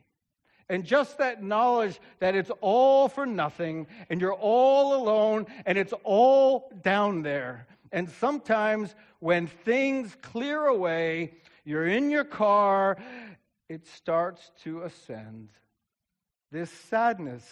And 0.68 0.85
just 0.85 1.18
that 1.18 1.42
knowledge 1.42 2.00
that 2.18 2.35
it's 2.35 2.50
all 2.61 3.09
for 3.09 3.26
nothing 3.26 3.87
and 4.11 4.21
you're 4.21 4.33
all 4.33 4.95
alone 4.95 5.47
and 5.64 5.78
it's 5.78 5.95
all 6.02 6.73
down 6.83 7.23
there. 7.23 7.66
And 7.93 8.09
sometimes 8.09 8.95
when 9.21 9.47
things 9.47 10.16
clear 10.23 10.66
away, 10.66 11.35
you're 11.64 11.87
in 11.87 12.11
your 12.11 12.25
car, 12.25 12.97
it 13.69 13.87
starts 13.87 14.52
to 14.62 14.83
ascend. 14.83 15.49
This 16.52 16.71
sadness 16.71 17.45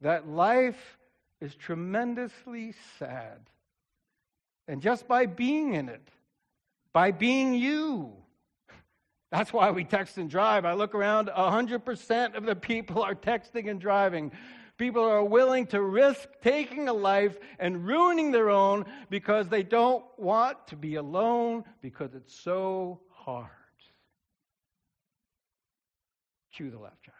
that 0.00 0.28
life 0.28 0.98
is 1.40 1.54
tremendously 1.54 2.74
sad. 2.98 3.38
And 4.68 4.80
just 4.80 5.06
by 5.08 5.26
being 5.26 5.74
in 5.74 5.88
it, 5.88 6.08
by 6.92 7.10
being 7.10 7.54
you, 7.54 8.12
that's 9.30 9.52
why 9.52 9.70
we 9.70 9.84
text 9.84 10.18
and 10.18 10.30
drive. 10.30 10.64
I 10.64 10.72
look 10.74 10.94
around, 10.94 11.28
100% 11.28 12.34
of 12.34 12.44
the 12.44 12.56
people 12.56 13.02
are 13.02 13.14
texting 13.14 13.70
and 13.70 13.80
driving. 13.80 14.32
People 14.82 15.04
are 15.04 15.22
willing 15.22 15.68
to 15.68 15.80
risk 15.80 16.28
taking 16.42 16.88
a 16.88 16.92
life 16.92 17.38
and 17.60 17.86
ruining 17.86 18.32
their 18.32 18.50
own 18.50 18.84
because 19.10 19.48
they 19.48 19.62
don't 19.62 20.04
want 20.18 20.66
to 20.66 20.74
be 20.74 20.96
alone 20.96 21.62
because 21.82 22.16
it's 22.16 22.34
so 22.34 22.98
hard. 23.08 23.46
Cue 26.52 26.68
the 26.68 26.80
laugh 26.80 27.00
track 27.00 27.14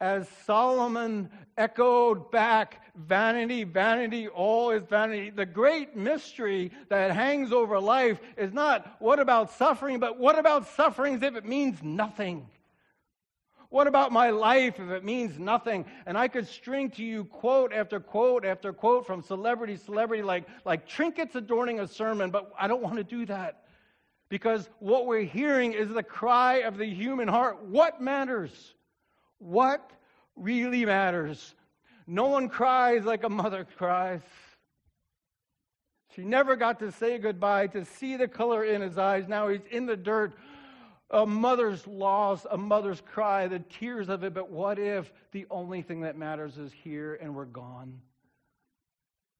as 0.00 0.28
Solomon 0.46 1.30
echoed 1.56 2.32
back, 2.32 2.92
vanity, 2.96 3.62
vanity, 3.62 4.26
all 4.26 4.72
is 4.72 4.82
vanity. 4.90 5.30
The 5.30 5.46
great 5.46 5.94
mystery 5.94 6.72
that 6.88 7.12
hangs 7.12 7.52
over 7.52 7.78
life 7.78 8.18
is 8.36 8.52
not 8.52 8.96
what 8.98 9.20
about 9.20 9.52
suffering, 9.52 10.00
but 10.00 10.18
what 10.18 10.36
about 10.40 10.66
sufferings 10.66 11.22
if 11.22 11.36
it 11.36 11.44
means 11.44 11.84
nothing? 11.84 12.48
What 13.72 13.86
about 13.86 14.12
my 14.12 14.28
life 14.28 14.78
if 14.78 14.90
it 14.90 15.02
means 15.02 15.38
nothing? 15.38 15.86
And 16.04 16.18
I 16.18 16.28
could 16.28 16.46
string 16.46 16.90
to 16.90 17.02
you 17.02 17.24
quote 17.24 17.72
after 17.72 18.00
quote 18.00 18.44
after 18.44 18.70
quote 18.70 19.06
from 19.06 19.22
celebrity, 19.22 19.76
celebrity, 19.76 20.22
like, 20.22 20.44
like 20.66 20.86
trinkets 20.86 21.34
adorning 21.36 21.80
a 21.80 21.88
sermon, 21.88 22.30
but 22.30 22.52
I 22.58 22.68
don't 22.68 22.82
want 22.82 22.96
to 22.96 23.04
do 23.04 23.24
that. 23.24 23.62
Because 24.28 24.68
what 24.78 25.06
we're 25.06 25.22
hearing 25.22 25.72
is 25.72 25.88
the 25.88 26.02
cry 26.02 26.56
of 26.56 26.76
the 26.76 26.84
human 26.84 27.28
heart. 27.28 27.64
What 27.64 27.98
matters? 27.98 28.74
What 29.38 29.90
really 30.36 30.84
matters? 30.84 31.54
No 32.06 32.26
one 32.26 32.50
cries 32.50 33.06
like 33.06 33.24
a 33.24 33.30
mother 33.30 33.66
cries. 33.78 34.20
She 36.14 36.24
never 36.24 36.56
got 36.56 36.78
to 36.80 36.92
say 36.92 37.16
goodbye, 37.16 37.68
to 37.68 37.86
see 37.86 38.18
the 38.18 38.28
color 38.28 38.64
in 38.64 38.82
his 38.82 38.98
eyes. 38.98 39.28
Now 39.28 39.48
he's 39.48 39.64
in 39.70 39.86
the 39.86 39.96
dirt. 39.96 40.34
A 41.12 41.26
mother's 41.26 41.86
loss, 41.86 42.46
a 42.50 42.56
mother's 42.56 43.00
cry, 43.00 43.46
the 43.46 43.58
tears 43.58 44.08
of 44.08 44.24
it. 44.24 44.32
But 44.32 44.50
what 44.50 44.78
if 44.78 45.12
the 45.32 45.46
only 45.50 45.82
thing 45.82 46.00
that 46.00 46.16
matters 46.16 46.56
is 46.58 46.72
here 46.72 47.18
and 47.20 47.34
we're 47.34 47.44
gone? 47.44 48.00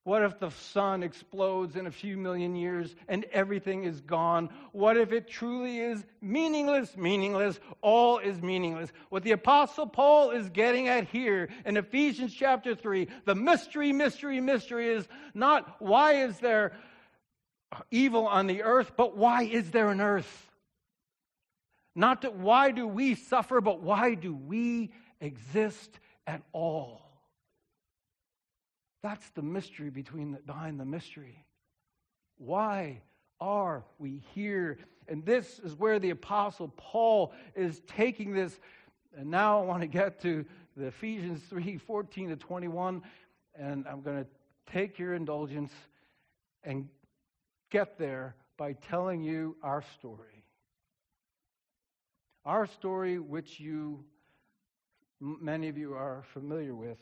What 0.04 0.22
if 0.24 0.40
the 0.40 0.50
sun 0.50 1.04
explodes 1.04 1.76
in 1.76 1.86
a 1.86 1.90
few 1.90 2.16
million 2.16 2.56
years 2.56 2.92
and 3.06 3.24
everything 3.32 3.84
is 3.84 4.00
gone? 4.00 4.50
What 4.72 4.96
if 4.96 5.12
it 5.12 5.28
truly 5.28 5.78
is 5.78 6.04
meaningless? 6.20 6.96
Meaningless. 6.96 7.60
All 7.82 8.18
is 8.18 8.42
meaningless. 8.42 8.92
What 9.10 9.22
the 9.22 9.30
Apostle 9.30 9.86
Paul 9.86 10.32
is 10.32 10.50
getting 10.50 10.88
at 10.88 11.06
here 11.08 11.50
in 11.64 11.76
Ephesians 11.76 12.34
chapter 12.34 12.74
3, 12.74 13.06
the 13.26 13.36
mystery, 13.36 13.92
mystery, 13.92 14.40
mystery 14.40 14.88
is 14.92 15.06
not 15.34 15.76
why 15.80 16.24
is 16.24 16.36
there 16.40 16.72
evil 17.92 18.26
on 18.26 18.48
the 18.48 18.64
earth, 18.64 18.92
but 18.96 19.16
why 19.16 19.44
is 19.44 19.70
there 19.70 19.90
an 19.90 20.00
earth? 20.00 20.50
Not 21.94 22.22
that 22.22 22.34
why 22.34 22.70
do 22.70 22.86
we 22.86 23.14
suffer, 23.14 23.60
but 23.60 23.82
why 23.82 24.14
do 24.14 24.34
we 24.34 24.90
exist 25.20 25.98
at 26.26 26.42
all? 26.52 27.02
That's 29.02 29.28
the 29.30 29.42
mystery 29.42 29.90
between 29.90 30.32
the, 30.32 30.38
behind 30.38 30.78
the 30.78 30.84
mystery. 30.84 31.44
Why 32.38 33.02
are 33.40 33.84
we 33.98 34.22
here? 34.34 34.78
And 35.08 35.24
this 35.26 35.58
is 35.58 35.74
where 35.74 35.98
the 35.98 36.10
Apostle 36.10 36.72
Paul 36.76 37.32
is 37.54 37.82
taking 37.86 38.32
this. 38.32 38.58
And 39.16 39.30
now 39.30 39.60
I 39.60 39.64
want 39.64 39.82
to 39.82 39.88
get 39.88 40.20
to 40.22 40.44
the 40.76 40.86
Ephesians 40.86 41.42
3 41.50 41.76
14 41.78 42.30
to 42.30 42.36
21. 42.36 43.02
And 43.54 43.86
I'm 43.86 44.00
going 44.00 44.24
to 44.24 44.26
take 44.72 44.98
your 44.98 45.14
indulgence 45.14 45.72
and 46.64 46.88
get 47.70 47.98
there 47.98 48.36
by 48.56 48.74
telling 48.74 49.22
you 49.22 49.56
our 49.62 49.82
story. 49.98 50.41
Our 52.44 52.66
story, 52.66 53.20
which 53.20 53.60
you, 53.60 54.04
many 55.20 55.68
of 55.68 55.78
you 55.78 55.94
are 55.94 56.24
familiar 56.32 56.74
with. 56.74 56.98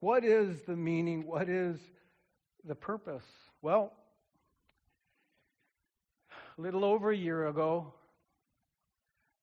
What 0.00 0.24
is 0.24 0.62
the 0.62 0.74
meaning? 0.74 1.26
What 1.26 1.50
is 1.50 1.78
the 2.64 2.74
purpose? 2.74 3.26
Well, 3.60 3.92
a 6.56 6.60
little 6.62 6.82
over 6.82 7.10
a 7.10 7.16
year 7.16 7.46
ago, 7.48 7.92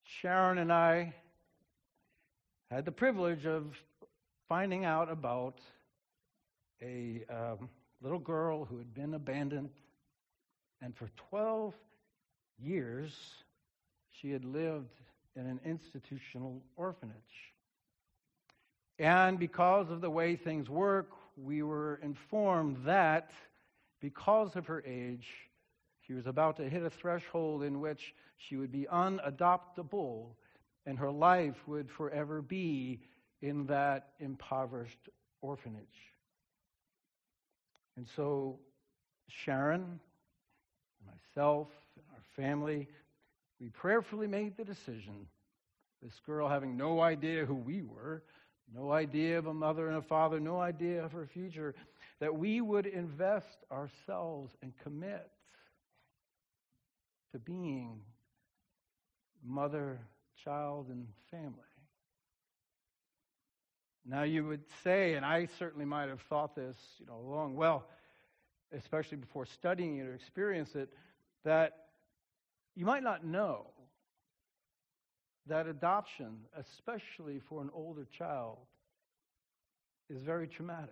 Sharon 0.03 0.57
and 0.57 0.73
I 0.73 1.13
had 2.71 2.83
the 2.83 2.91
privilege 2.91 3.45
of 3.45 3.79
finding 4.49 4.85
out 4.85 5.11
about 5.11 5.59
a 6.81 7.23
um, 7.29 7.69
little 8.01 8.17
girl 8.17 8.65
who 8.65 8.79
had 8.79 8.91
been 8.91 9.13
abandoned, 9.13 9.69
and 10.81 10.95
for 10.95 11.09
12 11.29 11.75
years 12.57 13.13
she 14.25 14.31
had 14.31 14.43
lived 14.43 15.01
in 15.35 15.45
an 15.45 15.59
institutional 15.63 16.63
orphanage. 16.77 17.13
And 18.97 19.37
because 19.37 19.91
of 19.91 20.01
the 20.01 20.09
way 20.09 20.35
things 20.35 20.67
work, 20.67 21.11
we 21.37 21.61
were 21.61 21.99
informed 22.01 22.77
that 22.85 23.29
because 24.01 24.55
of 24.55 24.65
her 24.65 24.83
age, 24.83 25.27
she 26.07 26.13
was 26.13 26.25
about 26.25 26.57
to 26.57 26.67
hit 26.67 26.81
a 26.81 26.89
threshold 26.89 27.61
in 27.61 27.81
which 27.81 28.15
she 28.37 28.55
would 28.55 28.71
be 28.71 28.87
unadoptable 28.91 30.29
and 30.87 30.97
her 30.97 31.11
life 31.11 31.67
would 31.67 31.91
forever 31.91 32.41
be 32.41 33.01
in 33.43 33.67
that 33.67 34.09
impoverished 34.19 35.09
orphanage. 35.41 36.13
And 37.95 38.07
so 38.15 38.57
Sharon, 39.27 39.99
myself, 41.05 41.67
and 41.95 42.05
our 42.11 42.23
family, 42.35 42.87
we 43.59 43.69
prayerfully 43.69 44.27
made 44.27 44.57
the 44.57 44.65
decision, 44.65 45.27
this 46.01 46.19
girl 46.25 46.47
having 46.47 46.77
no 46.77 47.01
idea 47.01 47.45
who 47.45 47.55
we 47.55 47.81
were, 47.81 48.23
no 48.73 48.91
idea 48.91 49.37
of 49.37 49.47
a 49.47 49.53
mother 49.53 49.87
and 49.87 49.97
a 49.97 50.01
father, 50.01 50.39
no 50.39 50.59
idea 50.59 51.03
of 51.03 51.11
her 51.11 51.25
future, 51.25 51.75
that 52.19 52.35
we 52.35 52.61
would 52.61 52.85
invest 52.85 53.57
ourselves 53.71 54.53
and 54.61 54.73
commit 54.83 55.29
to 57.31 57.39
being 57.39 57.99
mother, 59.43 59.99
child, 60.43 60.87
and 60.89 61.07
family. 61.29 61.51
Now 64.05 64.23
you 64.23 64.45
would 64.45 64.63
say, 64.83 65.15
and 65.15 65.25
I 65.25 65.47
certainly 65.57 65.85
might 65.85 66.09
have 66.09 66.21
thought 66.21 66.55
this, 66.55 66.77
you 66.99 67.05
know, 67.07 67.19
long 67.19 67.55
well, 67.55 67.87
especially 68.71 69.17
before 69.17 69.45
studying 69.45 69.97
it 69.97 70.03
or 70.07 70.13
experiencing 70.13 70.81
it, 70.81 70.89
that 71.43 71.84
you 72.75 72.85
might 72.85 73.03
not 73.03 73.25
know 73.25 73.67
that 75.47 75.67
adoption, 75.67 76.37
especially 76.57 77.39
for 77.39 77.61
an 77.61 77.69
older 77.73 78.05
child, 78.17 78.57
is 80.09 80.21
very 80.21 80.47
traumatic. 80.47 80.89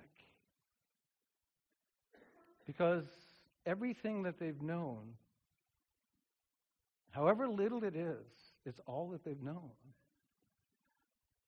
Because 2.66 3.06
everything 3.66 4.24
that 4.24 4.40
they've 4.40 4.62
known, 4.62 5.16
however 7.12 7.48
little 7.48 7.84
it 7.84 7.96
is, 7.96 8.26
it's 8.66 8.80
all 8.86 9.10
that 9.10 9.26
they've 9.26 9.42
known. 9.42 9.72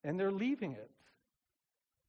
And 0.04 0.20
they're 0.20 0.32
leaving 0.32 0.74
it. 0.74 0.92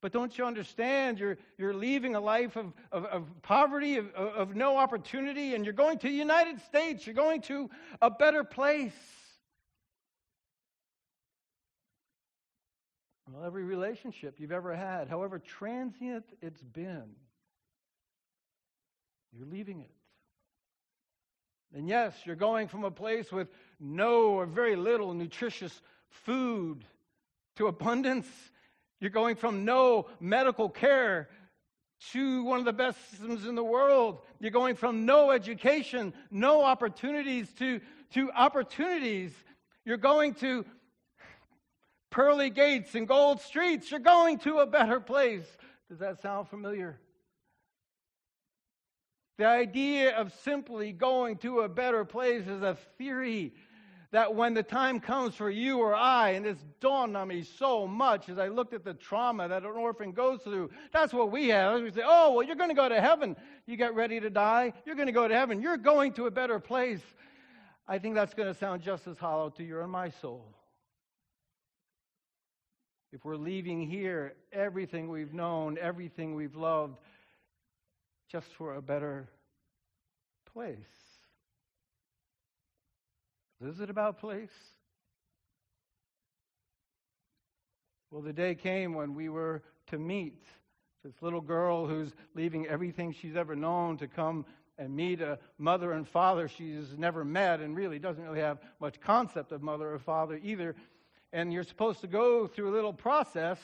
But 0.01 0.11
don't 0.11 0.37
you 0.37 0.45
understand? 0.45 1.19
You're, 1.19 1.37
you're 1.57 1.73
leaving 1.73 2.15
a 2.15 2.19
life 2.19 2.55
of, 2.55 2.71
of, 2.91 3.05
of 3.05 3.41
poverty, 3.41 3.97
of, 3.97 4.13
of 4.15 4.55
no 4.55 4.77
opportunity, 4.77 5.55
and 5.55 5.65
you're 5.65 5.73
going 5.73 5.97
to 5.99 6.07
the 6.07 6.13
United 6.13 6.61
States. 6.61 7.05
You're 7.05 7.15
going 7.15 7.41
to 7.43 7.69
a 8.01 8.11
better 8.11 8.43
place. 8.43 8.93
Well, 13.31 13.43
every 13.43 13.63
relationship 13.63 14.39
you've 14.39 14.51
ever 14.51 14.75
had, 14.75 15.09
however 15.09 15.39
transient 15.39 16.25
it's 16.41 16.61
been, 16.61 17.15
you're 19.33 19.47
leaving 19.47 19.81
it. 19.81 19.91
And 21.75 21.89
yes, 21.89 22.15
you're 22.23 22.35
going 22.35 22.67
from 22.67 22.85
a 22.85 22.91
place 22.91 23.31
with 23.31 23.49
no 23.79 24.29
or 24.29 24.45
very 24.45 24.75
little 24.75 25.13
nutritious 25.13 25.81
food 26.09 26.85
to 27.57 27.67
abundance. 27.67 28.27
You're 28.99 29.11
going 29.11 29.35
from 29.35 29.65
no 29.65 30.07
medical 30.19 30.69
care 30.69 31.29
to 32.11 32.43
one 32.43 32.59
of 32.59 32.65
the 32.65 32.73
best 32.73 32.97
systems 33.09 33.45
in 33.45 33.55
the 33.55 33.63
world. 33.63 34.19
You're 34.39 34.51
going 34.51 34.75
from 34.75 35.05
no 35.05 35.31
education, 35.31 36.13
no 36.31 36.63
opportunities 36.63 37.51
to, 37.59 37.81
to 38.13 38.31
opportunities. 38.31 39.31
You're 39.85 39.97
going 39.97 40.33
to 40.35 40.65
pearly 42.09 42.49
gates 42.49 42.95
and 42.95 43.07
gold 43.07 43.41
streets. 43.41 43.91
You're 43.91 43.99
going 43.99 44.39
to 44.39 44.59
a 44.59 44.65
better 44.65 44.99
place. 44.99 45.45
Does 45.89 45.99
that 45.99 46.21
sound 46.21 46.49
familiar? 46.49 46.99
The 49.37 49.45
idea 49.45 50.15
of 50.15 50.33
simply 50.43 50.91
going 50.91 51.37
to 51.37 51.59
a 51.59 51.69
better 51.69 52.05
place 52.05 52.47
is 52.47 52.63
a 52.63 52.75
theory 52.97 53.53
that 54.11 54.33
when 54.33 54.53
the 54.53 54.63
time 54.63 54.99
comes 54.99 55.35
for 55.35 55.49
you 55.49 55.79
or 55.79 55.93
I, 55.93 56.31
and 56.31 56.45
it's 56.45 56.63
dawned 56.79 57.17
on 57.17 57.27
me 57.27 57.43
so 57.43 57.85
much 57.85 58.29
as 58.29 58.37
I 58.37 58.47
looked 58.47 58.73
at 58.73 58.85
the 58.85 58.93
trauma 58.93 59.47
that 59.47 59.63
an 59.63 59.69
orphan 59.69 60.11
goes 60.11 60.41
through, 60.41 60.69
that's 60.93 61.13
what 61.13 61.31
we 61.31 61.49
have. 61.49 61.81
We 61.81 61.91
say, 61.91 62.03
oh, 62.05 62.33
well, 62.33 62.43
you're 62.45 62.55
going 62.55 62.69
to 62.69 62.75
go 62.75 62.87
to 62.87 63.01
heaven. 63.01 63.35
You 63.65 63.75
get 63.75 63.93
ready 63.95 64.19
to 64.19 64.29
die, 64.29 64.73
you're 64.85 64.95
going 64.95 65.07
to 65.07 65.13
go 65.13 65.27
to 65.27 65.35
heaven. 65.35 65.61
You're 65.61 65.77
going 65.77 66.13
to 66.13 66.27
a 66.27 66.31
better 66.31 66.59
place. 66.59 67.01
I 67.87 67.99
think 67.99 68.15
that's 68.15 68.33
going 68.33 68.51
to 68.51 68.57
sound 68.57 68.81
just 68.81 69.07
as 69.07 69.17
hollow 69.17 69.49
to 69.51 69.63
your 69.63 69.81
and 69.81 69.91
my 69.91 70.09
soul. 70.09 70.45
If 73.13 73.23
we're 73.23 73.37
leaving 73.37 73.89
here 73.89 74.35
everything 74.51 75.09
we've 75.09 75.33
known, 75.33 75.77
everything 75.79 76.35
we've 76.35 76.55
loved, 76.55 76.99
just 78.29 78.53
for 78.53 78.75
a 78.75 78.81
better 78.81 79.29
place. 80.53 80.77
Is 83.63 83.79
it 83.79 83.89
about 83.89 84.19
place? 84.19 84.51
Well, 88.11 88.21
the 88.21 88.33
day 88.33 88.53
came 88.53 88.93
when 88.93 89.15
we 89.15 89.29
were 89.29 89.63
to 89.87 89.97
meet 89.97 90.43
this 91.03 91.15
little 91.21 91.41
girl 91.41 91.87
who's 91.87 92.11
leaving 92.35 92.67
everything 92.67 93.11
she's 93.11 93.35
ever 93.35 93.55
known 93.55 93.97
to 93.97 94.07
come 94.07 94.45
and 94.77 94.95
meet 94.95 95.21
a 95.21 95.39
mother 95.57 95.93
and 95.93 96.07
father 96.07 96.47
she's 96.47 96.95
never 96.97 97.25
met 97.25 97.59
and 97.59 97.75
really 97.75 97.97
doesn't 97.97 98.23
really 98.23 98.39
have 98.39 98.59
much 98.79 98.99
concept 99.01 99.51
of 99.51 99.63
mother 99.63 99.91
or 99.91 99.97
father 99.97 100.39
either. 100.43 100.75
And 101.33 101.51
you're 101.51 101.63
supposed 101.63 102.01
to 102.01 102.07
go 102.07 102.45
through 102.45 102.69
a 102.69 102.75
little 102.75 102.93
process 102.93 103.59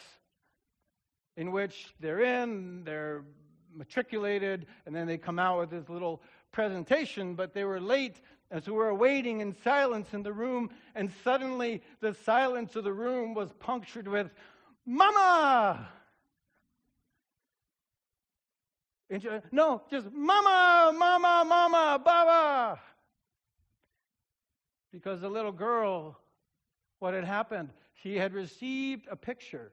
in 1.37 1.51
which 1.51 1.93
they're 1.99 2.21
in, 2.21 2.83
they're 2.83 3.23
matriculated, 3.75 4.65
and 4.85 4.95
then 4.95 5.07
they 5.07 5.17
come 5.17 5.39
out 5.39 5.59
with 5.59 5.69
this 5.69 5.87
little 5.89 6.21
presentation, 6.51 7.35
but 7.35 7.53
they 7.53 7.63
were 7.63 7.79
late, 7.79 8.21
so 8.61 8.71
we 8.71 8.77
were 8.77 8.93
waiting 8.93 9.41
in 9.41 9.55
silence 9.63 10.13
in 10.13 10.21
the 10.21 10.33
room, 10.33 10.69
and 10.93 11.11
suddenly 11.23 11.81
the 12.01 12.13
silence 12.13 12.75
of 12.75 12.83
the 12.83 12.93
room 12.93 13.33
was 13.33 13.49
punctured 13.59 14.07
with, 14.07 14.29
Mama! 14.85 15.87
No, 19.51 19.81
just 19.89 20.11
Mama, 20.11 20.91
Mama, 20.97 21.43
Mama, 21.47 22.01
Baba! 22.03 22.79
Because 24.91 25.21
the 25.21 25.29
little 25.29 25.51
girl, 25.51 26.19
what 26.99 27.13
had 27.13 27.23
happened? 27.23 27.69
She 28.01 28.17
had 28.17 28.33
received 28.33 29.07
a 29.09 29.15
picture. 29.15 29.71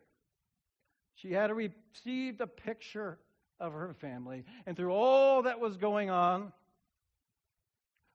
She 1.16 1.32
had 1.32 1.50
received 1.52 2.40
a 2.40 2.46
picture 2.46 3.18
of 3.58 3.72
her 3.72 3.94
family. 3.94 4.44
And 4.66 4.76
through 4.76 4.92
all 4.92 5.42
that 5.42 5.60
was 5.60 5.76
going 5.76 6.08
on, 6.08 6.52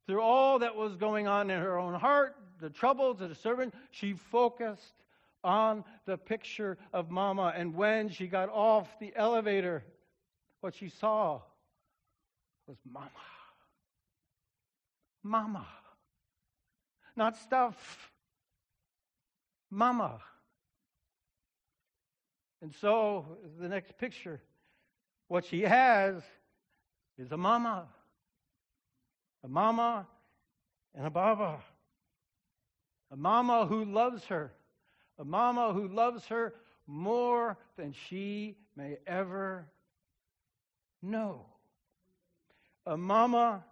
through 0.07 0.21
all 0.21 0.59
that 0.59 0.75
was 0.75 0.95
going 0.95 1.27
on 1.27 1.49
in 1.49 1.59
her 1.59 1.77
own 1.77 1.93
heart, 1.93 2.35
the 2.59 2.69
troubles 2.69 3.21
of 3.21 3.29
the 3.29 3.35
servant, 3.35 3.73
she 3.91 4.13
focused 4.13 4.93
on 5.43 5.83
the 6.05 6.17
picture 6.17 6.77
of 6.93 7.11
Mama. 7.11 7.53
And 7.55 7.75
when 7.75 8.09
she 8.09 8.27
got 8.27 8.49
off 8.49 8.87
the 8.99 9.13
elevator, 9.15 9.83
what 10.61 10.75
she 10.75 10.89
saw 10.89 11.41
was 12.67 12.77
Mama. 12.91 13.09
Mama. 15.23 15.65
Not 17.15 17.37
stuff. 17.37 18.11
Mama. 19.69 20.19
And 22.61 22.73
so, 22.73 23.37
the 23.59 23.67
next 23.67 23.97
picture 23.97 24.41
what 25.27 25.45
she 25.45 25.61
has 25.61 26.23
is 27.17 27.31
a 27.31 27.37
mama, 27.37 27.87
a 29.45 29.47
mama 29.47 30.08
and 30.95 31.05
a 31.05 31.10
baba, 31.10 31.60
a 33.12 33.15
mama 33.15 33.67
who 33.67 33.86
loves 33.86 34.25
her, 34.25 34.51
a 35.19 35.23
mama 35.23 35.71
who 35.71 35.88
loves 35.88 36.25
her 36.25 36.55
more 36.88 37.55
than 37.77 37.93
she 37.93 38.55
may 38.75 38.97
ever 39.05 39.67
know, 41.03 41.45
a 42.88 42.97
mama 42.97 43.63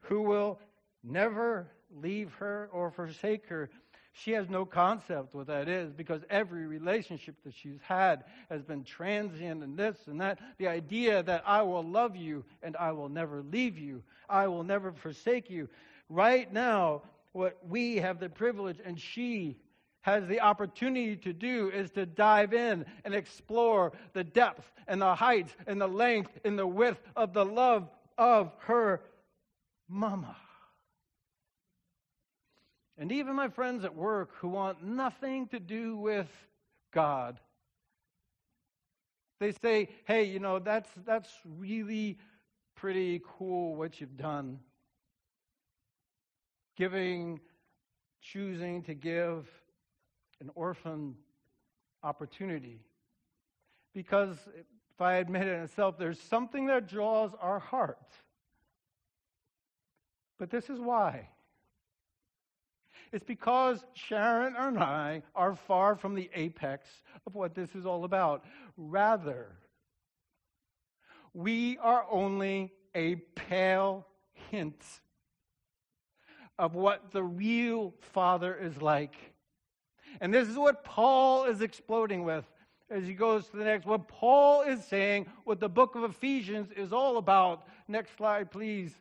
who 0.00 0.22
will 0.22 0.58
never 1.04 1.68
leave 1.90 2.32
her 2.34 2.68
or 2.72 2.90
forsake 2.90 3.46
her 3.46 3.70
she 4.12 4.32
has 4.32 4.48
no 4.48 4.64
concept 4.64 5.34
what 5.34 5.46
that 5.46 5.68
is 5.68 5.92
because 5.92 6.22
every 6.28 6.66
relationship 6.66 7.34
that 7.44 7.54
she's 7.54 7.80
had 7.82 8.24
has 8.50 8.62
been 8.62 8.84
transient 8.84 9.62
and 9.62 9.76
this 9.76 9.96
and 10.06 10.20
that. 10.20 10.38
The 10.58 10.68
idea 10.68 11.22
that 11.22 11.42
I 11.46 11.62
will 11.62 11.82
love 11.82 12.14
you 12.14 12.44
and 12.62 12.76
I 12.76 12.92
will 12.92 13.08
never 13.08 13.42
leave 13.42 13.78
you, 13.78 14.02
I 14.28 14.46
will 14.48 14.64
never 14.64 14.92
forsake 14.92 15.48
you. 15.48 15.68
Right 16.10 16.52
now, 16.52 17.02
what 17.32 17.58
we 17.66 17.96
have 17.96 18.20
the 18.20 18.28
privilege 18.28 18.78
and 18.84 19.00
she 19.00 19.56
has 20.02 20.26
the 20.26 20.40
opportunity 20.40 21.16
to 21.16 21.32
do 21.32 21.70
is 21.70 21.90
to 21.92 22.04
dive 22.04 22.52
in 22.52 22.84
and 23.04 23.14
explore 23.14 23.92
the 24.12 24.24
depth 24.24 24.70
and 24.88 25.00
the 25.00 25.14
heights 25.14 25.54
and 25.66 25.80
the 25.80 25.86
length 25.86 26.32
and 26.44 26.58
the 26.58 26.66
width 26.66 27.00
of 27.16 27.32
the 27.32 27.44
love 27.44 27.88
of 28.18 28.52
her 28.58 29.00
mama. 29.88 30.36
And 32.98 33.10
even 33.10 33.34
my 33.34 33.48
friends 33.48 33.84
at 33.84 33.94
work 33.94 34.30
who 34.36 34.48
want 34.48 34.84
nothing 34.84 35.48
to 35.48 35.58
do 35.58 35.96
with 35.96 36.28
God, 36.92 37.40
they 39.40 39.52
say, 39.52 39.88
hey, 40.04 40.24
you 40.24 40.38
know, 40.38 40.58
that's, 40.58 40.90
that's 41.04 41.30
really 41.58 42.18
pretty 42.76 43.20
cool 43.38 43.74
what 43.74 44.00
you've 44.00 44.16
done. 44.16 44.60
Giving, 46.76 47.40
choosing 48.20 48.82
to 48.84 48.94
give 48.94 49.48
an 50.40 50.50
orphan 50.54 51.16
opportunity. 52.02 52.80
Because 53.94 54.36
if 54.56 55.00
I 55.00 55.14
admit 55.14 55.46
it 55.46 55.58
myself, 55.58 55.98
there's 55.98 56.20
something 56.20 56.66
that 56.66 56.88
draws 56.88 57.32
our 57.40 57.58
heart. 57.58 57.98
But 60.38 60.50
this 60.50 60.70
is 60.70 60.78
why. 60.78 61.28
It's 63.12 63.24
because 63.24 63.84
Sharon 63.92 64.54
and 64.56 64.78
I 64.78 65.22
are 65.34 65.54
far 65.54 65.96
from 65.96 66.14
the 66.14 66.30
apex 66.34 66.88
of 67.26 67.34
what 67.34 67.54
this 67.54 67.74
is 67.74 67.84
all 67.84 68.04
about. 68.04 68.44
Rather, 68.76 69.48
we 71.34 71.78
are 71.78 72.06
only 72.10 72.72
a 72.94 73.16
pale 73.16 74.06
hint 74.50 74.82
of 76.58 76.74
what 76.74 77.10
the 77.12 77.22
real 77.22 77.94
Father 78.12 78.54
is 78.54 78.80
like. 78.80 79.14
And 80.20 80.32
this 80.32 80.48
is 80.48 80.56
what 80.56 80.84
Paul 80.84 81.44
is 81.44 81.60
exploding 81.60 82.24
with 82.24 82.44
as 82.90 83.06
he 83.06 83.14
goes 83.14 83.48
to 83.48 83.56
the 83.56 83.64
next. 83.64 83.86
What 83.86 84.08
Paul 84.08 84.62
is 84.62 84.84
saying, 84.84 85.26
what 85.44 85.60
the 85.60 85.68
book 85.68 85.94
of 85.96 86.04
Ephesians 86.04 86.70
is 86.76 86.92
all 86.92 87.16
about. 87.16 87.66
Next 87.88 88.16
slide, 88.16 88.50
please. 88.50 88.92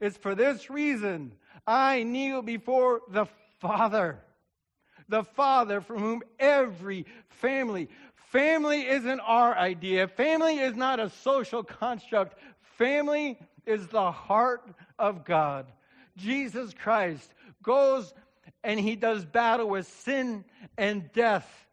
It's 0.00 0.16
for 0.16 0.34
this 0.34 0.70
reason 0.70 1.32
I 1.66 2.02
kneel 2.02 2.42
before 2.42 3.02
the 3.08 3.26
Father. 3.60 4.20
The 5.08 5.24
Father 5.24 5.80
from 5.80 5.98
whom 5.98 6.22
every 6.38 7.06
family, 7.28 7.88
family 8.32 8.86
isn't 8.86 9.20
our 9.20 9.56
idea. 9.56 10.08
Family 10.08 10.58
is 10.58 10.74
not 10.74 10.98
a 10.98 11.10
social 11.10 11.62
construct. 11.62 12.36
Family 12.76 13.38
is 13.66 13.86
the 13.88 14.10
heart 14.10 14.68
of 14.98 15.24
God. 15.24 15.66
Jesus 16.16 16.74
Christ 16.74 17.32
goes 17.62 18.12
and 18.64 18.80
he 18.80 18.96
does 18.96 19.24
battle 19.24 19.68
with 19.68 19.86
sin 19.86 20.44
and 20.76 21.12
death. 21.12 21.65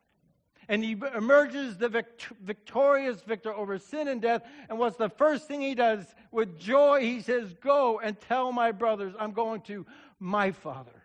And 0.68 0.84
he 0.84 0.98
emerges 1.16 1.78
the 1.78 1.90
vict- 1.90 2.28
victorious 2.42 3.22
victor 3.22 3.54
over 3.54 3.78
sin 3.78 4.08
and 4.08 4.22
death. 4.22 4.44
And 4.70 4.80
what's 4.80 4.98
the 4.98 5.10
first 5.10 5.48
thing 5.48 5.62
he 5.62 5.76
does? 5.76 6.06
With 6.32 6.58
joy, 6.58 7.02
he 7.02 7.22
says, 7.22 7.54
Go 7.62 8.00
and 8.00 8.20
tell 8.20 8.52
my 8.52 8.72
brothers, 8.72 9.14
I'm 9.20 9.34
going 9.34 9.62
to 9.62 9.86
my 10.20 10.52
Father 10.52 11.04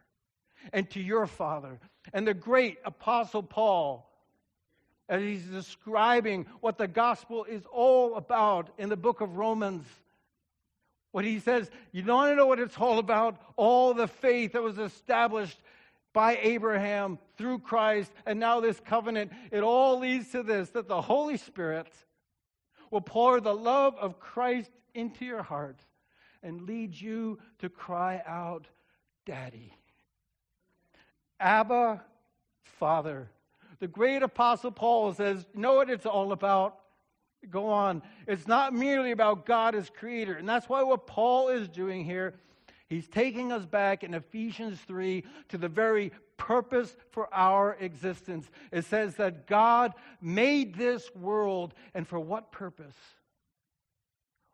and 0.73 0.89
to 0.91 1.01
your 1.01 1.27
Father. 1.27 1.81
And 2.13 2.27
the 2.27 2.35
great 2.35 2.79
Apostle 2.85 3.43
Paul, 3.43 4.09
as 5.09 5.23
he's 5.23 5.45
describing 5.45 6.47
what 6.61 6.79
the 6.79 6.89
gospel 6.89 7.45
is 7.45 7.63
all 7.73 8.17
about 8.17 8.71
in 8.79 8.89
the 8.89 8.97
book 8.97 9.21
of 9.21 9.37
Romans, 9.37 9.85
what 11.13 11.25
he 11.25 11.41
says, 11.41 11.71
you 11.93 12.03
don't 12.03 12.17
want 12.17 12.33
to 12.33 12.37
know 12.37 12.47
what 12.47 12.61
it's 12.61 12.77
all 12.77 12.99
about? 12.99 13.41
All 13.57 13.95
the 13.95 14.07
faith 14.07 14.53
that 14.53 14.63
was 14.63 14.79
established 14.79 15.59
by 16.19 16.37
Abraham 16.43 17.17
through 17.37 17.61
Christ, 17.61 18.11
and 18.27 18.41
now 18.41 18.59
this 18.59 18.81
covenant, 18.81 19.31
it 19.53 19.63
all 19.63 20.01
leads 20.01 20.33
to 20.33 20.43
this 20.43 20.69
that 20.71 20.89
the 20.89 21.01
Holy 21.01 21.37
Spirit 21.37 21.93
will 22.91 23.01
pour 23.01 23.41
the 23.41 23.55
love 23.55 23.95
of 24.01 24.19
Christ 24.19 24.73
into 24.95 25.25
your 25.25 25.45
heart 25.45 25.79
and 26.43 26.63
lead 26.63 27.01
you 27.01 27.39
to 27.61 27.69
cry 27.69 28.21
out, 28.27 28.67
Daddy. 29.27 29.73
Abba, 31.39 32.03
Father. 32.65 33.31
The 33.79 33.87
great 33.87 34.25
apostle 34.25 34.73
Paul 34.73 35.15
says, 35.15 35.47
know 35.55 35.75
what 35.75 35.89
it's 35.89 36.05
all 36.05 36.33
about? 36.33 36.81
Go 37.49 37.67
on. 37.67 38.03
It's 38.27 38.49
not 38.49 38.75
merely 38.75 39.13
about 39.13 39.47
God 39.47 39.77
as 39.77 39.89
creator. 39.89 40.35
And 40.35 40.49
that's 40.49 40.69
why 40.69 40.83
what 40.83 41.07
Paul 41.07 41.51
is 41.51 41.69
doing 41.69 42.05
here, 42.05 42.35
he's 42.89 43.09
taking 43.09 43.53
us 43.53 43.65
back 43.67 44.03
in 44.03 44.15
Ephesians 44.15 44.79
3 44.87 45.25
to 45.49 45.59
the 45.59 45.69
very 45.69 46.13
purpose 46.37 46.97
for 47.11 47.33
our 47.35 47.77
existence. 47.81 48.49
It 48.73 48.85
says 48.85 49.17
that 49.17 49.47
God 49.47 49.93
made 50.21 50.77
this 50.77 51.15
world, 51.15 51.75
and 51.95 52.07
for 52.07 52.21
what 52.21 52.53
purpose? 52.53 52.97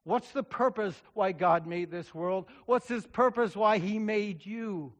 What's 0.04 0.32
the 0.32 0.42
purpose 0.42 0.94
why 1.14 1.32
God 1.32 1.66
made 1.66 1.90
this 1.90 2.14
world? 2.14 2.46
What's 2.66 2.88
his 2.88 3.06
purpose 3.06 3.56
why 3.56 3.78
he 3.78 3.98
made 3.98 4.44
you? 4.44 4.92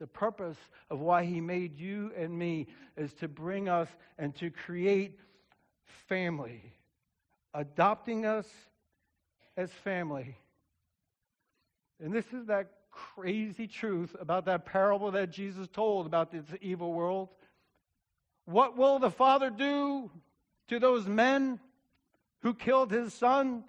The 0.00 0.06
purpose 0.06 0.56
of 0.90 1.00
why 1.00 1.24
he 1.24 1.40
made 1.40 1.78
you 1.78 2.12
and 2.16 2.36
me 2.36 2.66
is 2.96 3.12
to 3.14 3.28
bring 3.28 3.68
us 3.68 3.88
and 4.18 4.34
to 4.36 4.50
create 4.50 5.18
family, 6.08 6.74
adopting 7.54 8.26
us 8.26 8.46
as 9.56 9.70
family. 9.70 10.36
And 12.00 12.12
this 12.12 12.26
is 12.32 12.46
that 12.46 12.70
crazy 12.90 13.66
truth 13.66 14.14
about 14.20 14.44
that 14.46 14.66
parable 14.66 15.10
that 15.12 15.30
Jesus 15.30 15.66
told 15.68 16.06
about 16.06 16.30
this 16.30 16.44
evil 16.60 16.92
world. 16.92 17.28
What 18.44 18.76
will 18.76 18.98
the 18.98 19.10
Father 19.10 19.50
do 19.50 20.10
to 20.68 20.78
those 20.78 21.06
men 21.06 21.60
who 22.40 22.54
killed 22.54 22.90
his 22.90 23.14
son? 23.14 23.64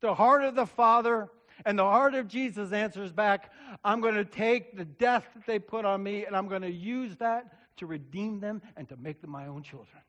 The 0.00 0.14
heart 0.14 0.44
of 0.44 0.54
the 0.54 0.66
Father 0.66 1.28
and 1.64 1.78
the 1.78 1.84
heart 1.84 2.14
of 2.14 2.28
Jesus 2.28 2.72
answers 2.72 3.12
back, 3.12 3.50
I'm 3.84 4.00
going 4.00 4.14
to 4.16 4.24
take 4.24 4.76
the 4.76 4.84
death 4.84 5.26
that 5.34 5.46
they 5.46 5.58
put 5.58 5.84
on 5.84 6.02
me 6.02 6.24
and 6.26 6.36
I'm 6.36 6.48
going 6.48 6.62
to 6.62 6.70
use 6.70 7.16
that 7.16 7.52
to 7.78 7.86
redeem 7.86 8.40
them 8.40 8.62
and 8.76 8.88
to 8.88 8.96
make 8.96 9.20
them 9.20 9.30
my 9.30 9.46
own 9.46 9.62
children. 9.62 10.02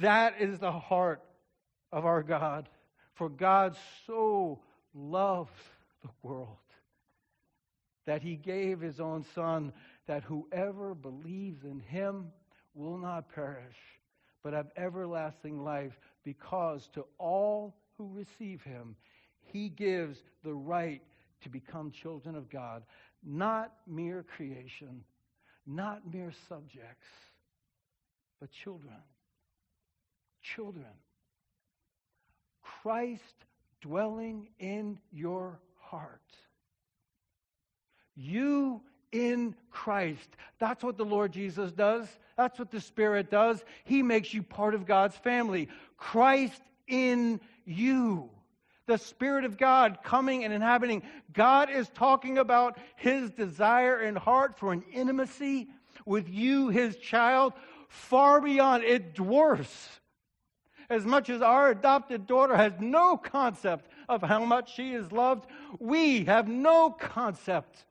That 0.00 0.40
is 0.40 0.58
the 0.58 0.72
heart 0.72 1.22
of 1.92 2.04
our 2.04 2.22
God. 2.22 2.68
For 3.14 3.28
God 3.28 3.76
so 4.06 4.60
loved 4.96 5.50
the 6.02 6.10
world 6.22 6.56
that 8.06 8.22
he 8.22 8.36
gave 8.36 8.80
his 8.80 9.00
own 9.00 9.24
Son, 9.34 9.72
that 10.06 10.22
whoever 10.22 10.94
believes 10.94 11.64
in 11.64 11.80
him 11.80 12.28
will 12.74 12.96
not 12.96 13.28
perish, 13.34 13.76
but 14.42 14.52
have 14.52 14.68
everlasting 14.76 15.64
life, 15.64 15.92
because 16.24 16.88
to 16.94 17.04
all 17.18 17.74
who 17.98 18.08
receive 18.12 18.62
him, 18.62 18.94
he 19.42 19.68
gives 19.68 20.18
the 20.44 20.54
right 20.54 21.02
to 21.42 21.48
become 21.48 21.90
children 21.90 22.36
of 22.36 22.48
God, 22.48 22.84
not 23.24 23.72
mere 23.86 24.24
creation, 24.36 25.02
not 25.66 26.00
mere 26.12 26.32
subjects, 26.48 27.06
but 28.40 28.48
children. 28.62 28.94
Children. 30.54 30.84
Christ 32.82 33.22
dwelling 33.86 34.48
in 34.58 34.98
your 35.12 35.60
heart. 35.78 36.20
You 38.16 38.82
in 39.12 39.54
Christ. 39.70 40.28
That's 40.58 40.82
what 40.82 40.96
the 40.96 41.04
Lord 41.04 41.32
Jesus 41.32 41.72
does. 41.72 42.08
That's 42.36 42.58
what 42.58 42.70
the 42.70 42.80
Spirit 42.80 43.30
does. 43.30 43.64
He 43.84 44.02
makes 44.02 44.34
you 44.34 44.42
part 44.42 44.74
of 44.74 44.86
God's 44.86 45.16
family. 45.16 45.68
Christ 45.96 46.60
in 46.88 47.40
you 47.64 48.30
the 48.86 48.98
Spirit 48.98 49.44
of 49.44 49.58
God 49.58 49.98
coming 50.04 50.44
and 50.44 50.52
inhabiting. 50.52 51.02
God 51.32 51.70
is 51.70 51.88
talking 51.88 52.38
about 52.38 52.78
His 52.94 53.30
desire 53.30 53.98
and 53.98 54.16
heart 54.16 54.58
for 54.58 54.72
an 54.72 54.84
intimacy 54.92 55.68
with 56.04 56.28
you, 56.28 56.68
His 56.68 56.96
child, 56.96 57.52
far 57.88 58.40
beyond. 58.40 58.84
It 58.84 59.14
dwarfs 59.14 59.88
as 60.88 61.04
much 61.04 61.30
as 61.30 61.42
our 61.42 61.70
adopted 61.70 62.26
daughter 62.26 62.56
has 62.56 62.72
no 62.80 63.16
concept 63.16 63.90
of 64.08 64.22
how 64.22 64.44
much 64.44 64.74
she 64.74 64.92
is 64.92 65.10
loved, 65.12 65.46
we 65.78 66.24
have 66.24 66.48
no 66.48 66.90
concept 66.90 67.84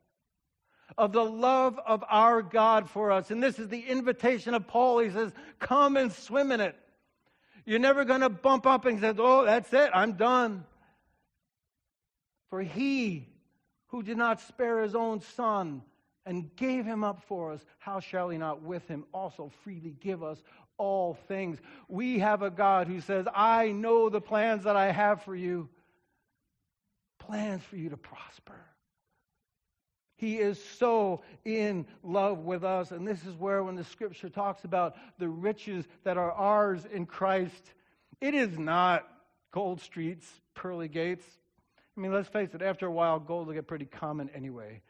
of 0.98 1.12
the 1.12 1.24
love 1.24 1.80
of 1.86 2.04
our 2.10 2.42
God 2.42 2.90
for 2.90 3.12
us. 3.12 3.32
And 3.32 3.44
this 3.44 3.60
is 3.60 3.68
the 3.68 3.82
invitation 3.82 4.54
of 4.54 4.68
Paul. 4.68 5.00
He 5.00 5.10
says, 5.10 5.34
Come 5.60 5.98
and 5.98 6.12
swim 6.12 6.52
in 6.52 6.62
it. 6.62 6.76
You're 7.66 7.80
never 7.80 8.06
going 8.06 8.22
to 8.22 8.30
bump 8.30 8.66
up 8.66 8.86
and 8.86 9.00
say, 9.00 9.14
Oh, 9.18 9.46
that's 9.46 9.74
it, 9.74 9.90
I'm 9.94 10.14
done. 10.14 10.64
For 12.50 12.62
he 12.62 13.28
who 13.88 14.04
did 14.04 14.18
not 14.18 14.40
spare 14.42 14.84
his 14.84 14.96
own 14.96 15.22
son 15.22 15.82
and 16.26 16.56
gave 16.56 16.86
him 16.86 17.04
up 17.04 17.24
for 17.28 17.52
us, 17.52 17.66
how 17.80 18.00
shall 18.00 18.30
he 18.30 18.38
not 18.38 18.62
with 18.62 18.88
him 18.88 19.06
also 19.14 19.52
freely 19.64 19.96
give 20.00 20.24
us 20.24 20.42
all 20.78 21.14
things? 21.28 21.60
We 21.88 22.20
have 22.20 22.42
a 22.42 22.50
God 22.50 22.88
who 22.88 23.02
says, 23.02 23.26
I 23.34 23.72
know 23.72 24.10
the 24.10 24.22
plans 24.22 24.64
that 24.64 24.76
I 24.76 24.92
have 24.92 25.24
for 25.24 25.36
you 25.36 25.70
plans 27.20 27.64
for 27.64 27.76
you 27.76 27.90
to 27.90 27.98
prosper. 27.98 28.60
He 30.18 30.38
is 30.38 30.64
so 30.80 31.22
in 31.44 31.86
love 32.04 32.40
with 32.40 32.64
us. 32.64 32.92
And 32.92 33.06
this 33.08 33.26
is 33.26 33.36
where, 33.36 33.64
when 33.64 33.76
the 33.76 33.84
scripture 33.84 34.30
talks 34.30 34.64
about 34.64 34.96
the 35.20 35.28
riches 35.28 35.86
that 36.04 36.18
are 36.18 36.32
ours 36.32 36.86
in 36.86 37.06
Christ, 37.06 37.74
it 38.22 38.34
is 38.34 38.58
not 38.58 39.06
gold 39.52 39.82
streets, 39.82 40.28
pearly 40.54 40.88
gates. 40.88 41.26
I 41.98 42.02
mean, 42.02 42.14
let's 42.14 42.30
face 42.30 42.50
it, 42.54 42.62
after 42.62 42.86
a 42.86 42.92
while, 42.92 43.20
gold 43.20 43.48
will 43.48 43.54
get 43.54 43.68
pretty 43.68 43.86
common 43.86 44.30
anyway. 44.34 44.82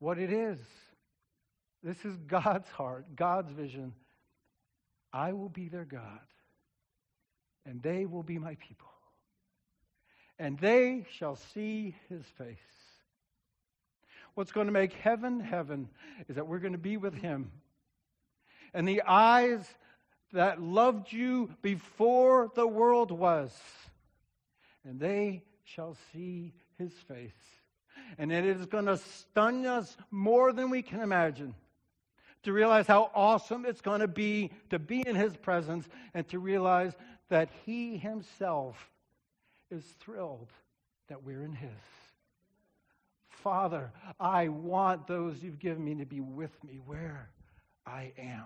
What 0.00 0.18
it 0.18 0.32
is, 0.32 0.58
this 1.84 2.04
is 2.04 2.16
God's 2.26 2.68
heart, 2.70 3.04
God's 3.14 3.52
vision. 3.52 3.92
I 5.12 5.32
will 5.32 5.48
be 5.48 5.68
their 5.68 5.84
God, 5.84 6.20
and 7.64 7.82
they 7.82 8.06
will 8.06 8.22
be 8.22 8.38
my 8.38 8.56
people. 8.56 8.88
And 10.38 10.58
they 10.58 11.06
shall 11.16 11.36
see 11.36 11.94
his 12.08 12.24
face. 12.36 12.58
What's 14.34 14.50
going 14.50 14.66
to 14.66 14.72
make 14.72 14.94
heaven 14.94 15.38
heaven 15.38 15.88
is 16.28 16.34
that 16.34 16.48
we're 16.48 16.58
going 16.58 16.72
to 16.72 16.78
be 16.78 16.96
with 16.96 17.14
him. 17.14 17.52
And 18.72 18.88
the 18.88 19.02
eyes 19.02 19.64
that 20.32 20.60
loved 20.60 21.12
you 21.12 21.50
before 21.62 22.50
the 22.56 22.66
world 22.66 23.12
was 23.12 23.52
and 24.84 25.00
they 25.00 25.42
shall 25.64 25.96
see 26.12 26.52
his 26.78 26.92
face. 27.08 27.32
And 28.18 28.30
it 28.30 28.44
is 28.44 28.66
going 28.66 28.86
to 28.86 28.98
stun 28.98 29.66
us 29.66 29.96
more 30.10 30.52
than 30.52 30.70
we 30.70 30.82
can 30.82 31.00
imagine 31.00 31.54
to 32.44 32.52
realize 32.52 32.86
how 32.86 33.10
awesome 33.14 33.64
it's 33.64 33.80
going 33.80 34.00
to 34.00 34.08
be 34.08 34.50
to 34.70 34.78
be 34.78 35.06
in 35.06 35.16
his 35.16 35.36
presence 35.36 35.88
and 36.14 36.26
to 36.28 36.38
realize 36.38 36.92
that 37.28 37.48
he 37.64 37.96
himself 37.96 38.90
is 39.70 39.84
thrilled 40.00 40.50
that 41.08 41.22
we're 41.22 41.42
in 41.42 41.52
his. 41.52 41.70
Father, 43.28 43.92
I 44.18 44.48
want 44.48 45.06
those 45.06 45.42
you've 45.42 45.58
given 45.58 45.84
me 45.84 45.94
to 45.96 46.06
be 46.06 46.20
with 46.20 46.52
me 46.64 46.80
where 46.84 47.28
I 47.86 48.12
am 48.16 48.44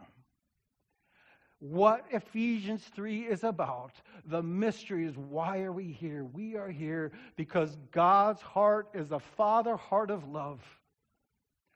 what 1.61 2.05
Ephesians 2.11 2.85
3 2.95 3.23
is 3.23 3.43
about. 3.43 3.93
The 4.27 4.43
mystery 4.43 5.05
is 5.05 5.17
why 5.17 5.63
are 5.63 5.73
we 5.73 5.85
here? 5.85 6.25
We 6.25 6.57
are 6.57 6.69
here 6.69 7.13
because 7.37 7.77
God's 7.91 8.41
heart 8.41 8.89
is 8.95 9.11
a 9.11 9.19
father 9.19 9.77
heart 9.77 10.11
of 10.11 10.29
love 10.29 10.61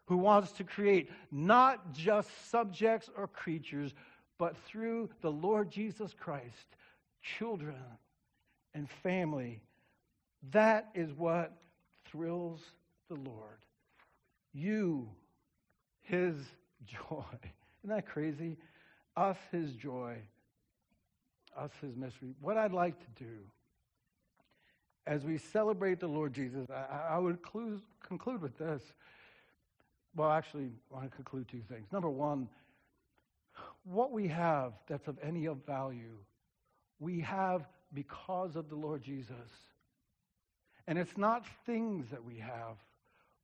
who 0.07 0.17
wants 0.17 0.53
to 0.53 0.65
create 0.65 1.11
not 1.31 1.93
just 1.93 2.29
subjects 2.51 3.09
or 3.17 3.29
creatures, 3.29 3.95
but 4.39 4.57
through 4.67 5.09
the 5.21 5.31
Lord 5.31 5.71
Jesus 5.71 6.15
Christ, 6.19 6.77
children 7.23 7.77
and 8.75 8.89
family. 9.03 9.63
That 10.51 10.89
is 10.95 11.13
what 11.13 11.53
thrills 12.11 12.61
the 13.09 13.15
Lord. 13.15 13.59
You 14.53 15.09
his 16.03 16.35
joy. 16.85 17.25
Isn't 17.85 17.97
that 17.97 18.07
crazy? 18.07 18.57
Us 19.17 19.37
his 19.51 19.73
joy, 19.73 20.17
us 21.57 21.71
his 21.81 21.97
mystery. 21.97 22.35
What 22.41 22.57
I'd 22.57 22.73
like 22.73 22.99
to 22.99 23.25
do 23.25 23.39
as 25.07 25.25
we 25.25 25.37
celebrate 25.37 26.01
the 26.01 26.07
Lord 26.09 26.33
Jesus, 26.33 26.69
I, 26.71 27.15
I 27.15 27.19
would 27.19 27.43
clue, 27.43 27.81
conclude 28.07 28.41
with 28.41 28.57
this. 28.57 28.83
Well, 30.15 30.31
actually, 30.31 30.71
I 30.91 30.97
want 30.97 31.11
to 31.11 31.17
conclude 31.17 31.49
two 31.49 31.63
things. 31.69 31.87
Number 31.91 32.11
one, 32.11 32.49
what 33.85 34.13
we 34.13 34.29
have 34.29 34.73
that's 34.89 35.09
of 35.09 35.19
any 35.23 35.47
of 35.47 35.59
value, 35.67 36.17
we 37.01 37.21
have 37.21 37.67
because 37.95 38.57
of 38.57 38.69
the 38.69 38.77
Lord 38.77 39.03
Jesus. 39.03 39.37
And 40.87 40.99
it's 40.99 41.17
not 41.17 41.47
things 41.67 42.11
that 42.11 42.25
we 42.25 42.39
have. 42.39 42.77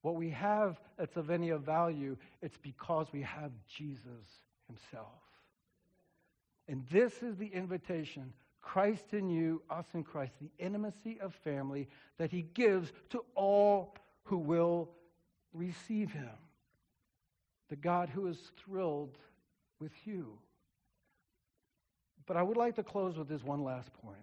What 0.03 0.15
we 0.15 0.31
have 0.31 0.79
that's 0.97 1.17
of 1.17 1.31
any 1.31 1.51
of 1.51 1.63
value, 1.63 2.17
it's 2.43 2.57
because 2.59 3.09
we 3.13 3.23
have 3.23 3.51
Jesus 3.67 4.41
himself. 4.67 5.23
And 6.69 6.85
this 6.91 7.23
is 7.23 7.37
the 7.37 7.47
invitation 7.47 8.33
Christ 8.61 9.15
in 9.15 9.31
you, 9.31 9.63
us 9.71 9.87
in 9.95 10.05
Christ, 10.05 10.33
the 10.41 10.51
intimacy 10.63 11.19
of 11.21 11.35
family 11.35 11.89
that 12.19 12.31
he 12.31 12.43
gives 12.43 12.93
to 13.11 13.25
all 13.35 13.95
who 14.25 14.37
will 14.37 14.91
receive 15.55 16.13
him. 16.13 16.29
The 17.69 17.77
God 17.77 18.09
who 18.09 18.27
is 18.27 18.39
thrilled 18.65 19.19
with 19.81 19.93
you. 20.05 20.39
But 22.27 22.37
I 22.37 22.43
would 22.43 22.57
like 22.57 22.77
to 22.77 22.83
close 22.83 23.17
with 23.17 23.29
this 23.29 23.43
one 23.43 23.65
last 23.65 23.93
point. 24.03 24.17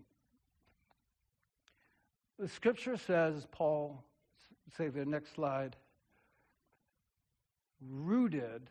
The 2.38 2.47
scripture 2.47 2.97
says, 2.97 3.47
Paul, 3.51 4.03
say 4.77 4.89
the 4.89 5.05
next 5.05 5.34
slide, 5.34 5.75
rooted 7.89 8.69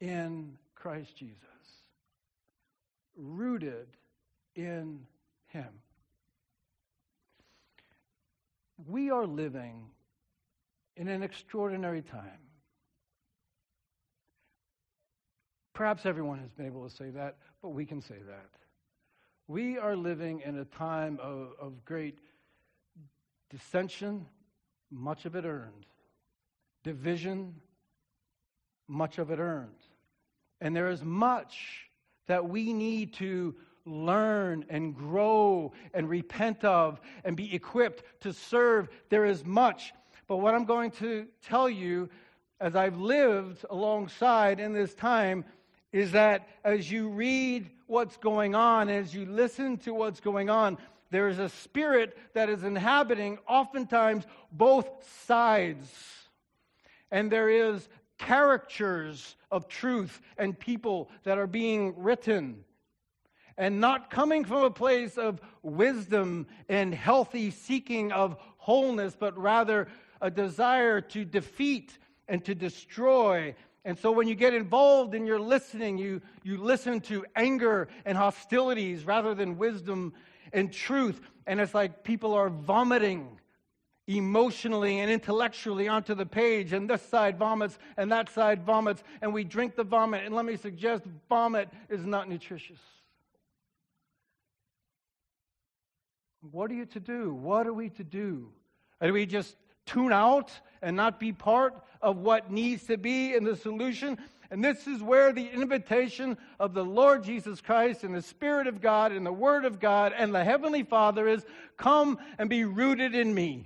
in 0.00 0.56
Christ 0.74 1.16
Jesus. 1.16 1.36
Rooted 3.16 3.88
in 4.54 5.00
Him. 5.48 5.68
We 8.88 9.10
are 9.10 9.26
living 9.26 9.86
in 10.96 11.08
an 11.08 11.22
extraordinary 11.22 12.02
time. 12.02 12.45
Perhaps 15.76 16.06
everyone 16.06 16.38
has 16.38 16.50
been 16.52 16.64
able 16.64 16.88
to 16.88 16.96
say 16.96 17.10
that, 17.10 17.36
but 17.60 17.68
we 17.68 17.84
can 17.84 18.00
say 18.00 18.14
that. 18.26 18.48
We 19.46 19.76
are 19.76 19.94
living 19.94 20.40
in 20.40 20.56
a 20.56 20.64
time 20.64 21.18
of, 21.22 21.50
of 21.60 21.84
great 21.84 22.18
dissension, 23.50 24.24
much 24.90 25.26
of 25.26 25.36
it 25.36 25.44
earned, 25.44 25.84
division, 26.82 27.56
much 28.88 29.18
of 29.18 29.30
it 29.30 29.38
earned. 29.38 29.68
And 30.62 30.74
there 30.74 30.88
is 30.88 31.04
much 31.04 31.90
that 32.26 32.48
we 32.48 32.72
need 32.72 33.12
to 33.16 33.54
learn 33.84 34.64
and 34.70 34.96
grow 34.96 35.74
and 35.92 36.08
repent 36.08 36.64
of 36.64 37.02
and 37.22 37.36
be 37.36 37.54
equipped 37.54 38.02
to 38.22 38.32
serve. 38.32 38.88
There 39.10 39.26
is 39.26 39.44
much. 39.44 39.92
But 40.26 40.38
what 40.38 40.54
I'm 40.54 40.64
going 40.64 40.92
to 40.92 41.26
tell 41.42 41.68
you 41.68 42.08
as 42.60 42.74
I've 42.74 42.96
lived 42.96 43.66
alongside 43.68 44.58
in 44.58 44.72
this 44.72 44.94
time 44.94 45.44
is 45.96 46.12
that 46.12 46.46
as 46.62 46.90
you 46.90 47.08
read 47.08 47.70
what's 47.86 48.18
going 48.18 48.54
on, 48.54 48.90
as 48.90 49.14
you 49.14 49.24
listen 49.24 49.78
to 49.78 49.94
what's 49.94 50.20
going 50.20 50.50
on, 50.50 50.76
there 51.10 51.28
is 51.28 51.38
a 51.38 51.48
spirit 51.48 52.18
that 52.34 52.50
is 52.50 52.64
inhabiting 52.64 53.38
oftentimes 53.48 54.26
both 54.52 54.88
sides. 55.26 55.90
And 57.10 57.30
there 57.30 57.48
is 57.48 57.88
caricatures 58.18 59.36
of 59.50 59.68
truth 59.68 60.20
and 60.36 60.58
people 60.58 61.10
that 61.24 61.38
are 61.38 61.46
being 61.46 61.94
written. 61.96 62.64
And 63.56 63.80
not 63.80 64.10
coming 64.10 64.44
from 64.44 64.64
a 64.64 64.70
place 64.70 65.16
of 65.16 65.40
wisdom 65.62 66.46
and 66.68 66.94
healthy 66.94 67.50
seeking 67.50 68.12
of 68.12 68.36
wholeness, 68.58 69.16
but 69.18 69.38
rather 69.38 69.88
a 70.20 70.30
desire 70.30 71.00
to 71.00 71.24
defeat 71.24 71.96
and 72.28 72.44
to 72.44 72.54
destroy 72.54 73.54
and 73.86 73.96
so 73.96 74.10
when 74.10 74.26
you 74.26 74.34
get 74.34 74.52
involved 74.52 75.14
in 75.14 75.26
your 75.26 75.38
listening, 75.38 75.96
you, 75.96 76.20
you 76.42 76.56
listen 76.56 77.00
to 77.02 77.24
anger 77.36 77.86
and 78.04 78.18
hostilities 78.18 79.04
rather 79.04 79.32
than 79.32 79.58
wisdom 79.58 80.12
and 80.52 80.72
truth. 80.72 81.20
And 81.46 81.60
it's 81.60 81.72
like 81.72 82.02
people 82.02 82.34
are 82.34 82.50
vomiting 82.50 83.38
emotionally 84.08 84.98
and 84.98 85.08
intellectually 85.08 85.86
onto 85.86 86.16
the 86.16 86.26
page, 86.26 86.72
and 86.72 86.90
this 86.90 87.02
side 87.02 87.38
vomits 87.38 87.78
and 87.96 88.10
that 88.10 88.28
side 88.28 88.64
vomits, 88.64 89.04
and 89.22 89.32
we 89.32 89.44
drink 89.44 89.76
the 89.76 89.84
vomit. 89.84 90.24
And 90.24 90.34
let 90.34 90.44
me 90.44 90.56
suggest 90.56 91.04
vomit 91.28 91.68
is 91.88 92.04
not 92.04 92.28
nutritious. 92.28 92.80
What 96.50 96.72
are 96.72 96.74
you 96.74 96.86
to 96.86 97.00
do? 97.00 97.32
What 97.32 97.68
are 97.68 97.72
we 97.72 97.88
to 97.90 98.02
do? 98.02 98.48
Are 99.00 99.12
we 99.12 99.26
just 99.26 99.56
tune 99.86 100.12
out 100.12 100.52
and 100.82 100.96
not 100.96 101.18
be 101.18 101.32
part 101.32 101.74
of 102.02 102.18
what 102.18 102.50
needs 102.50 102.84
to 102.84 102.98
be 102.98 103.34
in 103.34 103.44
the 103.44 103.56
solution. 103.56 104.18
And 104.50 104.62
this 104.62 104.86
is 104.86 105.02
where 105.02 105.32
the 105.32 105.48
invitation 105.48 106.36
of 106.60 106.74
the 106.74 106.84
Lord 106.84 107.24
Jesus 107.24 107.60
Christ 107.60 108.04
and 108.04 108.14
the 108.14 108.22
Spirit 108.22 108.66
of 108.66 108.80
God 108.80 109.12
and 109.12 109.26
the 109.26 109.32
Word 109.32 109.64
of 109.64 109.80
God 109.80 110.12
and 110.16 110.34
the 110.34 110.44
Heavenly 110.44 110.82
Father 110.82 111.26
is 111.26 111.44
come 111.76 112.18
and 112.38 112.48
be 112.48 112.64
rooted 112.64 113.14
in 113.14 113.34
me. 113.34 113.64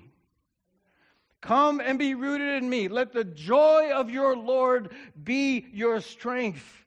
Come 1.40 1.80
and 1.80 1.98
be 1.98 2.14
rooted 2.14 2.62
in 2.62 2.68
me. 2.68 2.88
Let 2.88 3.12
the 3.12 3.24
joy 3.24 3.90
of 3.92 4.10
your 4.10 4.36
Lord 4.36 4.90
be 5.22 5.66
your 5.72 6.00
strength. 6.00 6.84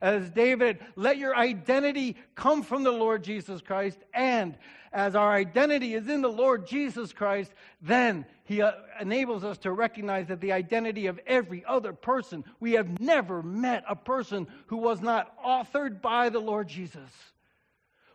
As 0.00 0.30
David, 0.30 0.78
let 0.96 1.18
your 1.18 1.36
identity 1.36 2.16
come 2.34 2.62
from 2.62 2.84
the 2.84 2.90
Lord 2.90 3.22
Jesus 3.22 3.60
Christ. 3.60 3.98
And 4.14 4.56
as 4.92 5.14
our 5.14 5.32
identity 5.32 5.94
is 5.94 6.08
in 6.08 6.22
the 6.22 6.28
Lord 6.28 6.66
Jesus 6.66 7.12
Christ, 7.12 7.52
then 7.82 8.24
he 8.44 8.62
uh, 8.62 8.72
enables 9.00 9.44
us 9.44 9.58
to 9.58 9.72
recognize 9.72 10.26
that 10.28 10.40
the 10.40 10.52
identity 10.52 11.06
of 11.06 11.20
every 11.26 11.64
other 11.64 11.92
person, 11.92 12.44
we 12.58 12.72
have 12.72 12.98
never 12.98 13.42
met 13.42 13.84
a 13.88 13.94
person 13.94 14.46
who 14.66 14.78
was 14.78 15.00
not 15.00 15.36
authored 15.44 16.00
by 16.00 16.30
the 16.30 16.40
Lord 16.40 16.68
Jesus. 16.68 17.10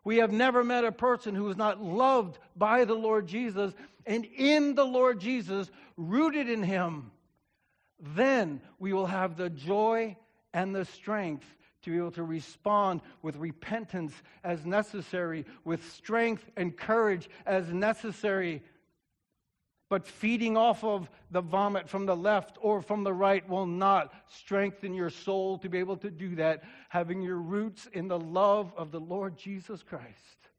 We 0.04 0.18
have 0.18 0.32
never 0.32 0.64
met 0.64 0.86
a 0.86 0.92
person 0.92 1.34
who 1.34 1.44
was 1.44 1.58
not 1.58 1.82
loved 1.82 2.38
by 2.56 2.86
the 2.86 2.94
Lord 2.94 3.28
Jesus 3.28 3.74
and 4.06 4.26
in 4.26 4.76
the 4.76 4.86
Lord 4.86 5.20
Jesus, 5.20 5.70
rooted 5.98 6.50
in 6.50 6.64
him. 6.64 7.12
Then 8.00 8.62
we 8.78 8.94
will 8.94 9.08
have 9.08 9.36
the 9.36 9.50
joy 9.50 10.16
and 10.54 10.76
the 10.76 10.86
strength 10.86 11.46
to 11.86 11.92
be 11.92 11.98
able 11.98 12.12
to 12.12 12.24
respond 12.24 13.02
with 13.22 13.38
repentance 13.38 14.14
as 14.44 14.66
necessary, 14.66 15.46
with 15.64 15.92
strength 15.94 16.44
and 16.58 16.76
courage 16.76 17.30
as 17.46 17.72
necessary 17.72 18.62
but 19.90 20.08
feeding 20.08 20.58
off 20.58 20.84
of 20.84 21.10
the 21.32 21.42
vomit 21.42 21.88
from 21.88 22.06
the 22.06 22.16
left 22.16 22.58
or 22.60 22.82
from 22.82 23.04
the 23.04 23.14
right 23.14 23.48
will 23.48 23.68
not 23.68 24.14
strengthen 24.28 24.94
your 24.94 25.12
soul 25.12 25.60
to 25.60 25.70
be 25.70 25.78
able 25.78 25.98
to 25.98 26.10
do 26.10 26.36
that. 26.36 26.64
Having 26.90 27.22
your 27.22 27.38
roots 27.38 27.88
in 27.94 28.08
the 28.08 28.20
love 28.20 28.74
of 28.76 28.92
the 28.92 29.00
Lord 29.00 29.38
Jesus 29.38 29.84
Christ 29.84 30.50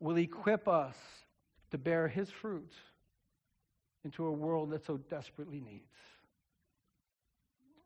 will 0.00 0.16
equip 0.16 0.66
us 0.66 0.96
to 1.70 1.78
bear 1.78 2.08
his 2.08 2.28
fruit 2.30 2.72
into 4.04 4.26
a 4.26 4.32
world 4.32 4.70
that 4.70 4.84
so 4.84 4.96
desperately 4.96 5.60
needs. 5.60 5.84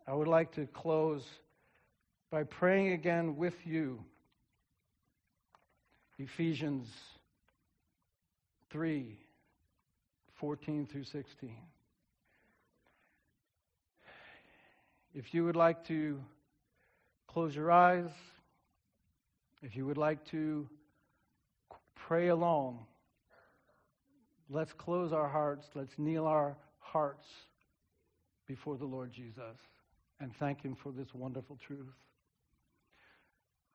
I 0.07 0.15
would 0.15 0.29
like 0.29 0.53
to 0.53 0.67
close 0.67 1.25
by 2.35 2.43
praying 2.43 2.91
again 2.91 3.37
with 3.37 3.55
you. 3.65 4.03
Ephesians 6.19 6.89
3 8.73 9.17
14 10.41 10.89
through 10.91 11.05
16. 11.05 11.55
If 15.15 15.33
you 15.33 15.45
would 15.45 15.55
like 15.55 15.87
to 15.87 16.21
close 17.29 17.55
your 17.55 17.71
eyes, 17.71 18.11
if 19.63 19.77
you 19.77 19.87
would 19.87 19.97
like 19.97 20.25
to 20.33 20.69
pray 21.95 22.27
along, 22.31 22.85
let's 24.51 24.73
close 24.73 25.13
our 25.13 25.29
hearts, 25.29 25.69
let's 25.77 25.97
kneel 25.99 26.27
our 26.27 26.57
hearts 26.81 27.29
before 28.49 28.77
the 28.77 28.87
Lord 28.87 29.13
Jesus 29.13 29.57
and 30.19 30.35
thank 30.41 30.65
Him 30.65 30.77
for 30.83 30.91
this 30.91 31.15
wonderful 31.15 31.57
truth. 31.65 31.95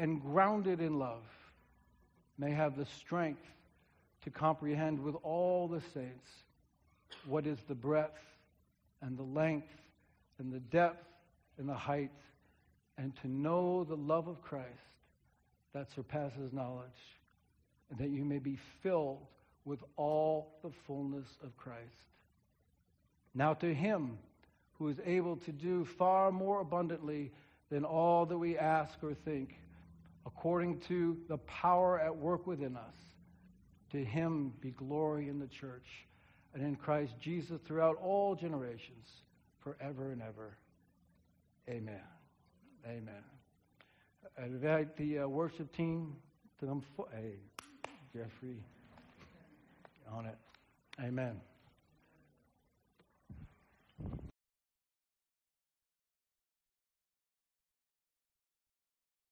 and 0.00 0.22
grounded 0.22 0.80
in 0.80 0.98
love, 0.98 1.22
may 2.38 2.52
have 2.52 2.74
the 2.74 2.86
strength 2.86 3.44
to 4.24 4.30
comprehend 4.30 4.98
with 4.98 5.14
all 5.22 5.68
the 5.68 5.82
saints 5.92 6.26
what 7.26 7.46
is 7.46 7.58
the 7.68 7.74
breadth 7.74 8.18
and 9.02 9.18
the 9.18 9.22
length 9.22 9.68
and 10.38 10.50
the 10.50 10.58
depth 10.58 11.04
and 11.58 11.68
the 11.68 11.74
height, 11.74 12.10
and 12.96 13.14
to 13.20 13.28
know 13.28 13.84
the 13.84 13.94
love 13.94 14.26
of 14.26 14.40
Christ 14.40 14.66
that 15.74 15.92
surpasses 15.94 16.50
knowledge, 16.50 16.88
and 17.90 17.98
that 17.98 18.08
you 18.08 18.24
may 18.24 18.38
be 18.38 18.58
filled 18.82 19.26
with 19.66 19.80
all 19.96 20.54
the 20.62 20.70
fullness 20.86 21.28
of 21.44 21.54
Christ. 21.58 21.78
Now 23.34 23.52
to 23.52 23.74
him 23.74 24.16
who 24.78 24.88
is 24.88 24.96
able 25.04 25.36
to 25.36 25.52
do 25.52 25.84
far 25.84 26.32
more 26.32 26.62
abundantly 26.62 27.32
than 27.70 27.84
all 27.84 28.24
that 28.24 28.38
we 28.38 28.56
ask 28.56 28.94
or 29.02 29.12
think, 29.12 29.56
according 30.26 30.80
to 30.80 31.16
the 31.28 31.38
power 31.38 31.98
at 31.98 32.14
work 32.14 32.46
within 32.46 32.76
us. 32.76 32.94
To 33.92 34.04
him 34.04 34.52
be 34.60 34.70
glory 34.70 35.28
in 35.28 35.38
the 35.38 35.48
church 35.48 35.86
and 36.54 36.62
in 36.62 36.76
Christ 36.76 37.12
Jesus 37.20 37.60
throughout 37.66 37.96
all 37.96 38.34
generations, 38.34 39.08
forever 39.62 40.12
and 40.12 40.22
ever. 40.22 40.56
Amen. 41.68 42.00
Amen. 42.86 43.24
I 44.38 44.46
invite 44.46 44.96
the 44.96 45.20
uh, 45.20 45.28
worship 45.28 45.74
team 45.76 46.16
to 46.60 46.66
come 46.66 46.82
forward. 46.96 47.14
Hey, 47.14 47.34
Jeffrey, 48.12 48.62
on 50.12 50.26
it. 50.26 50.38
Amen. 51.00 51.40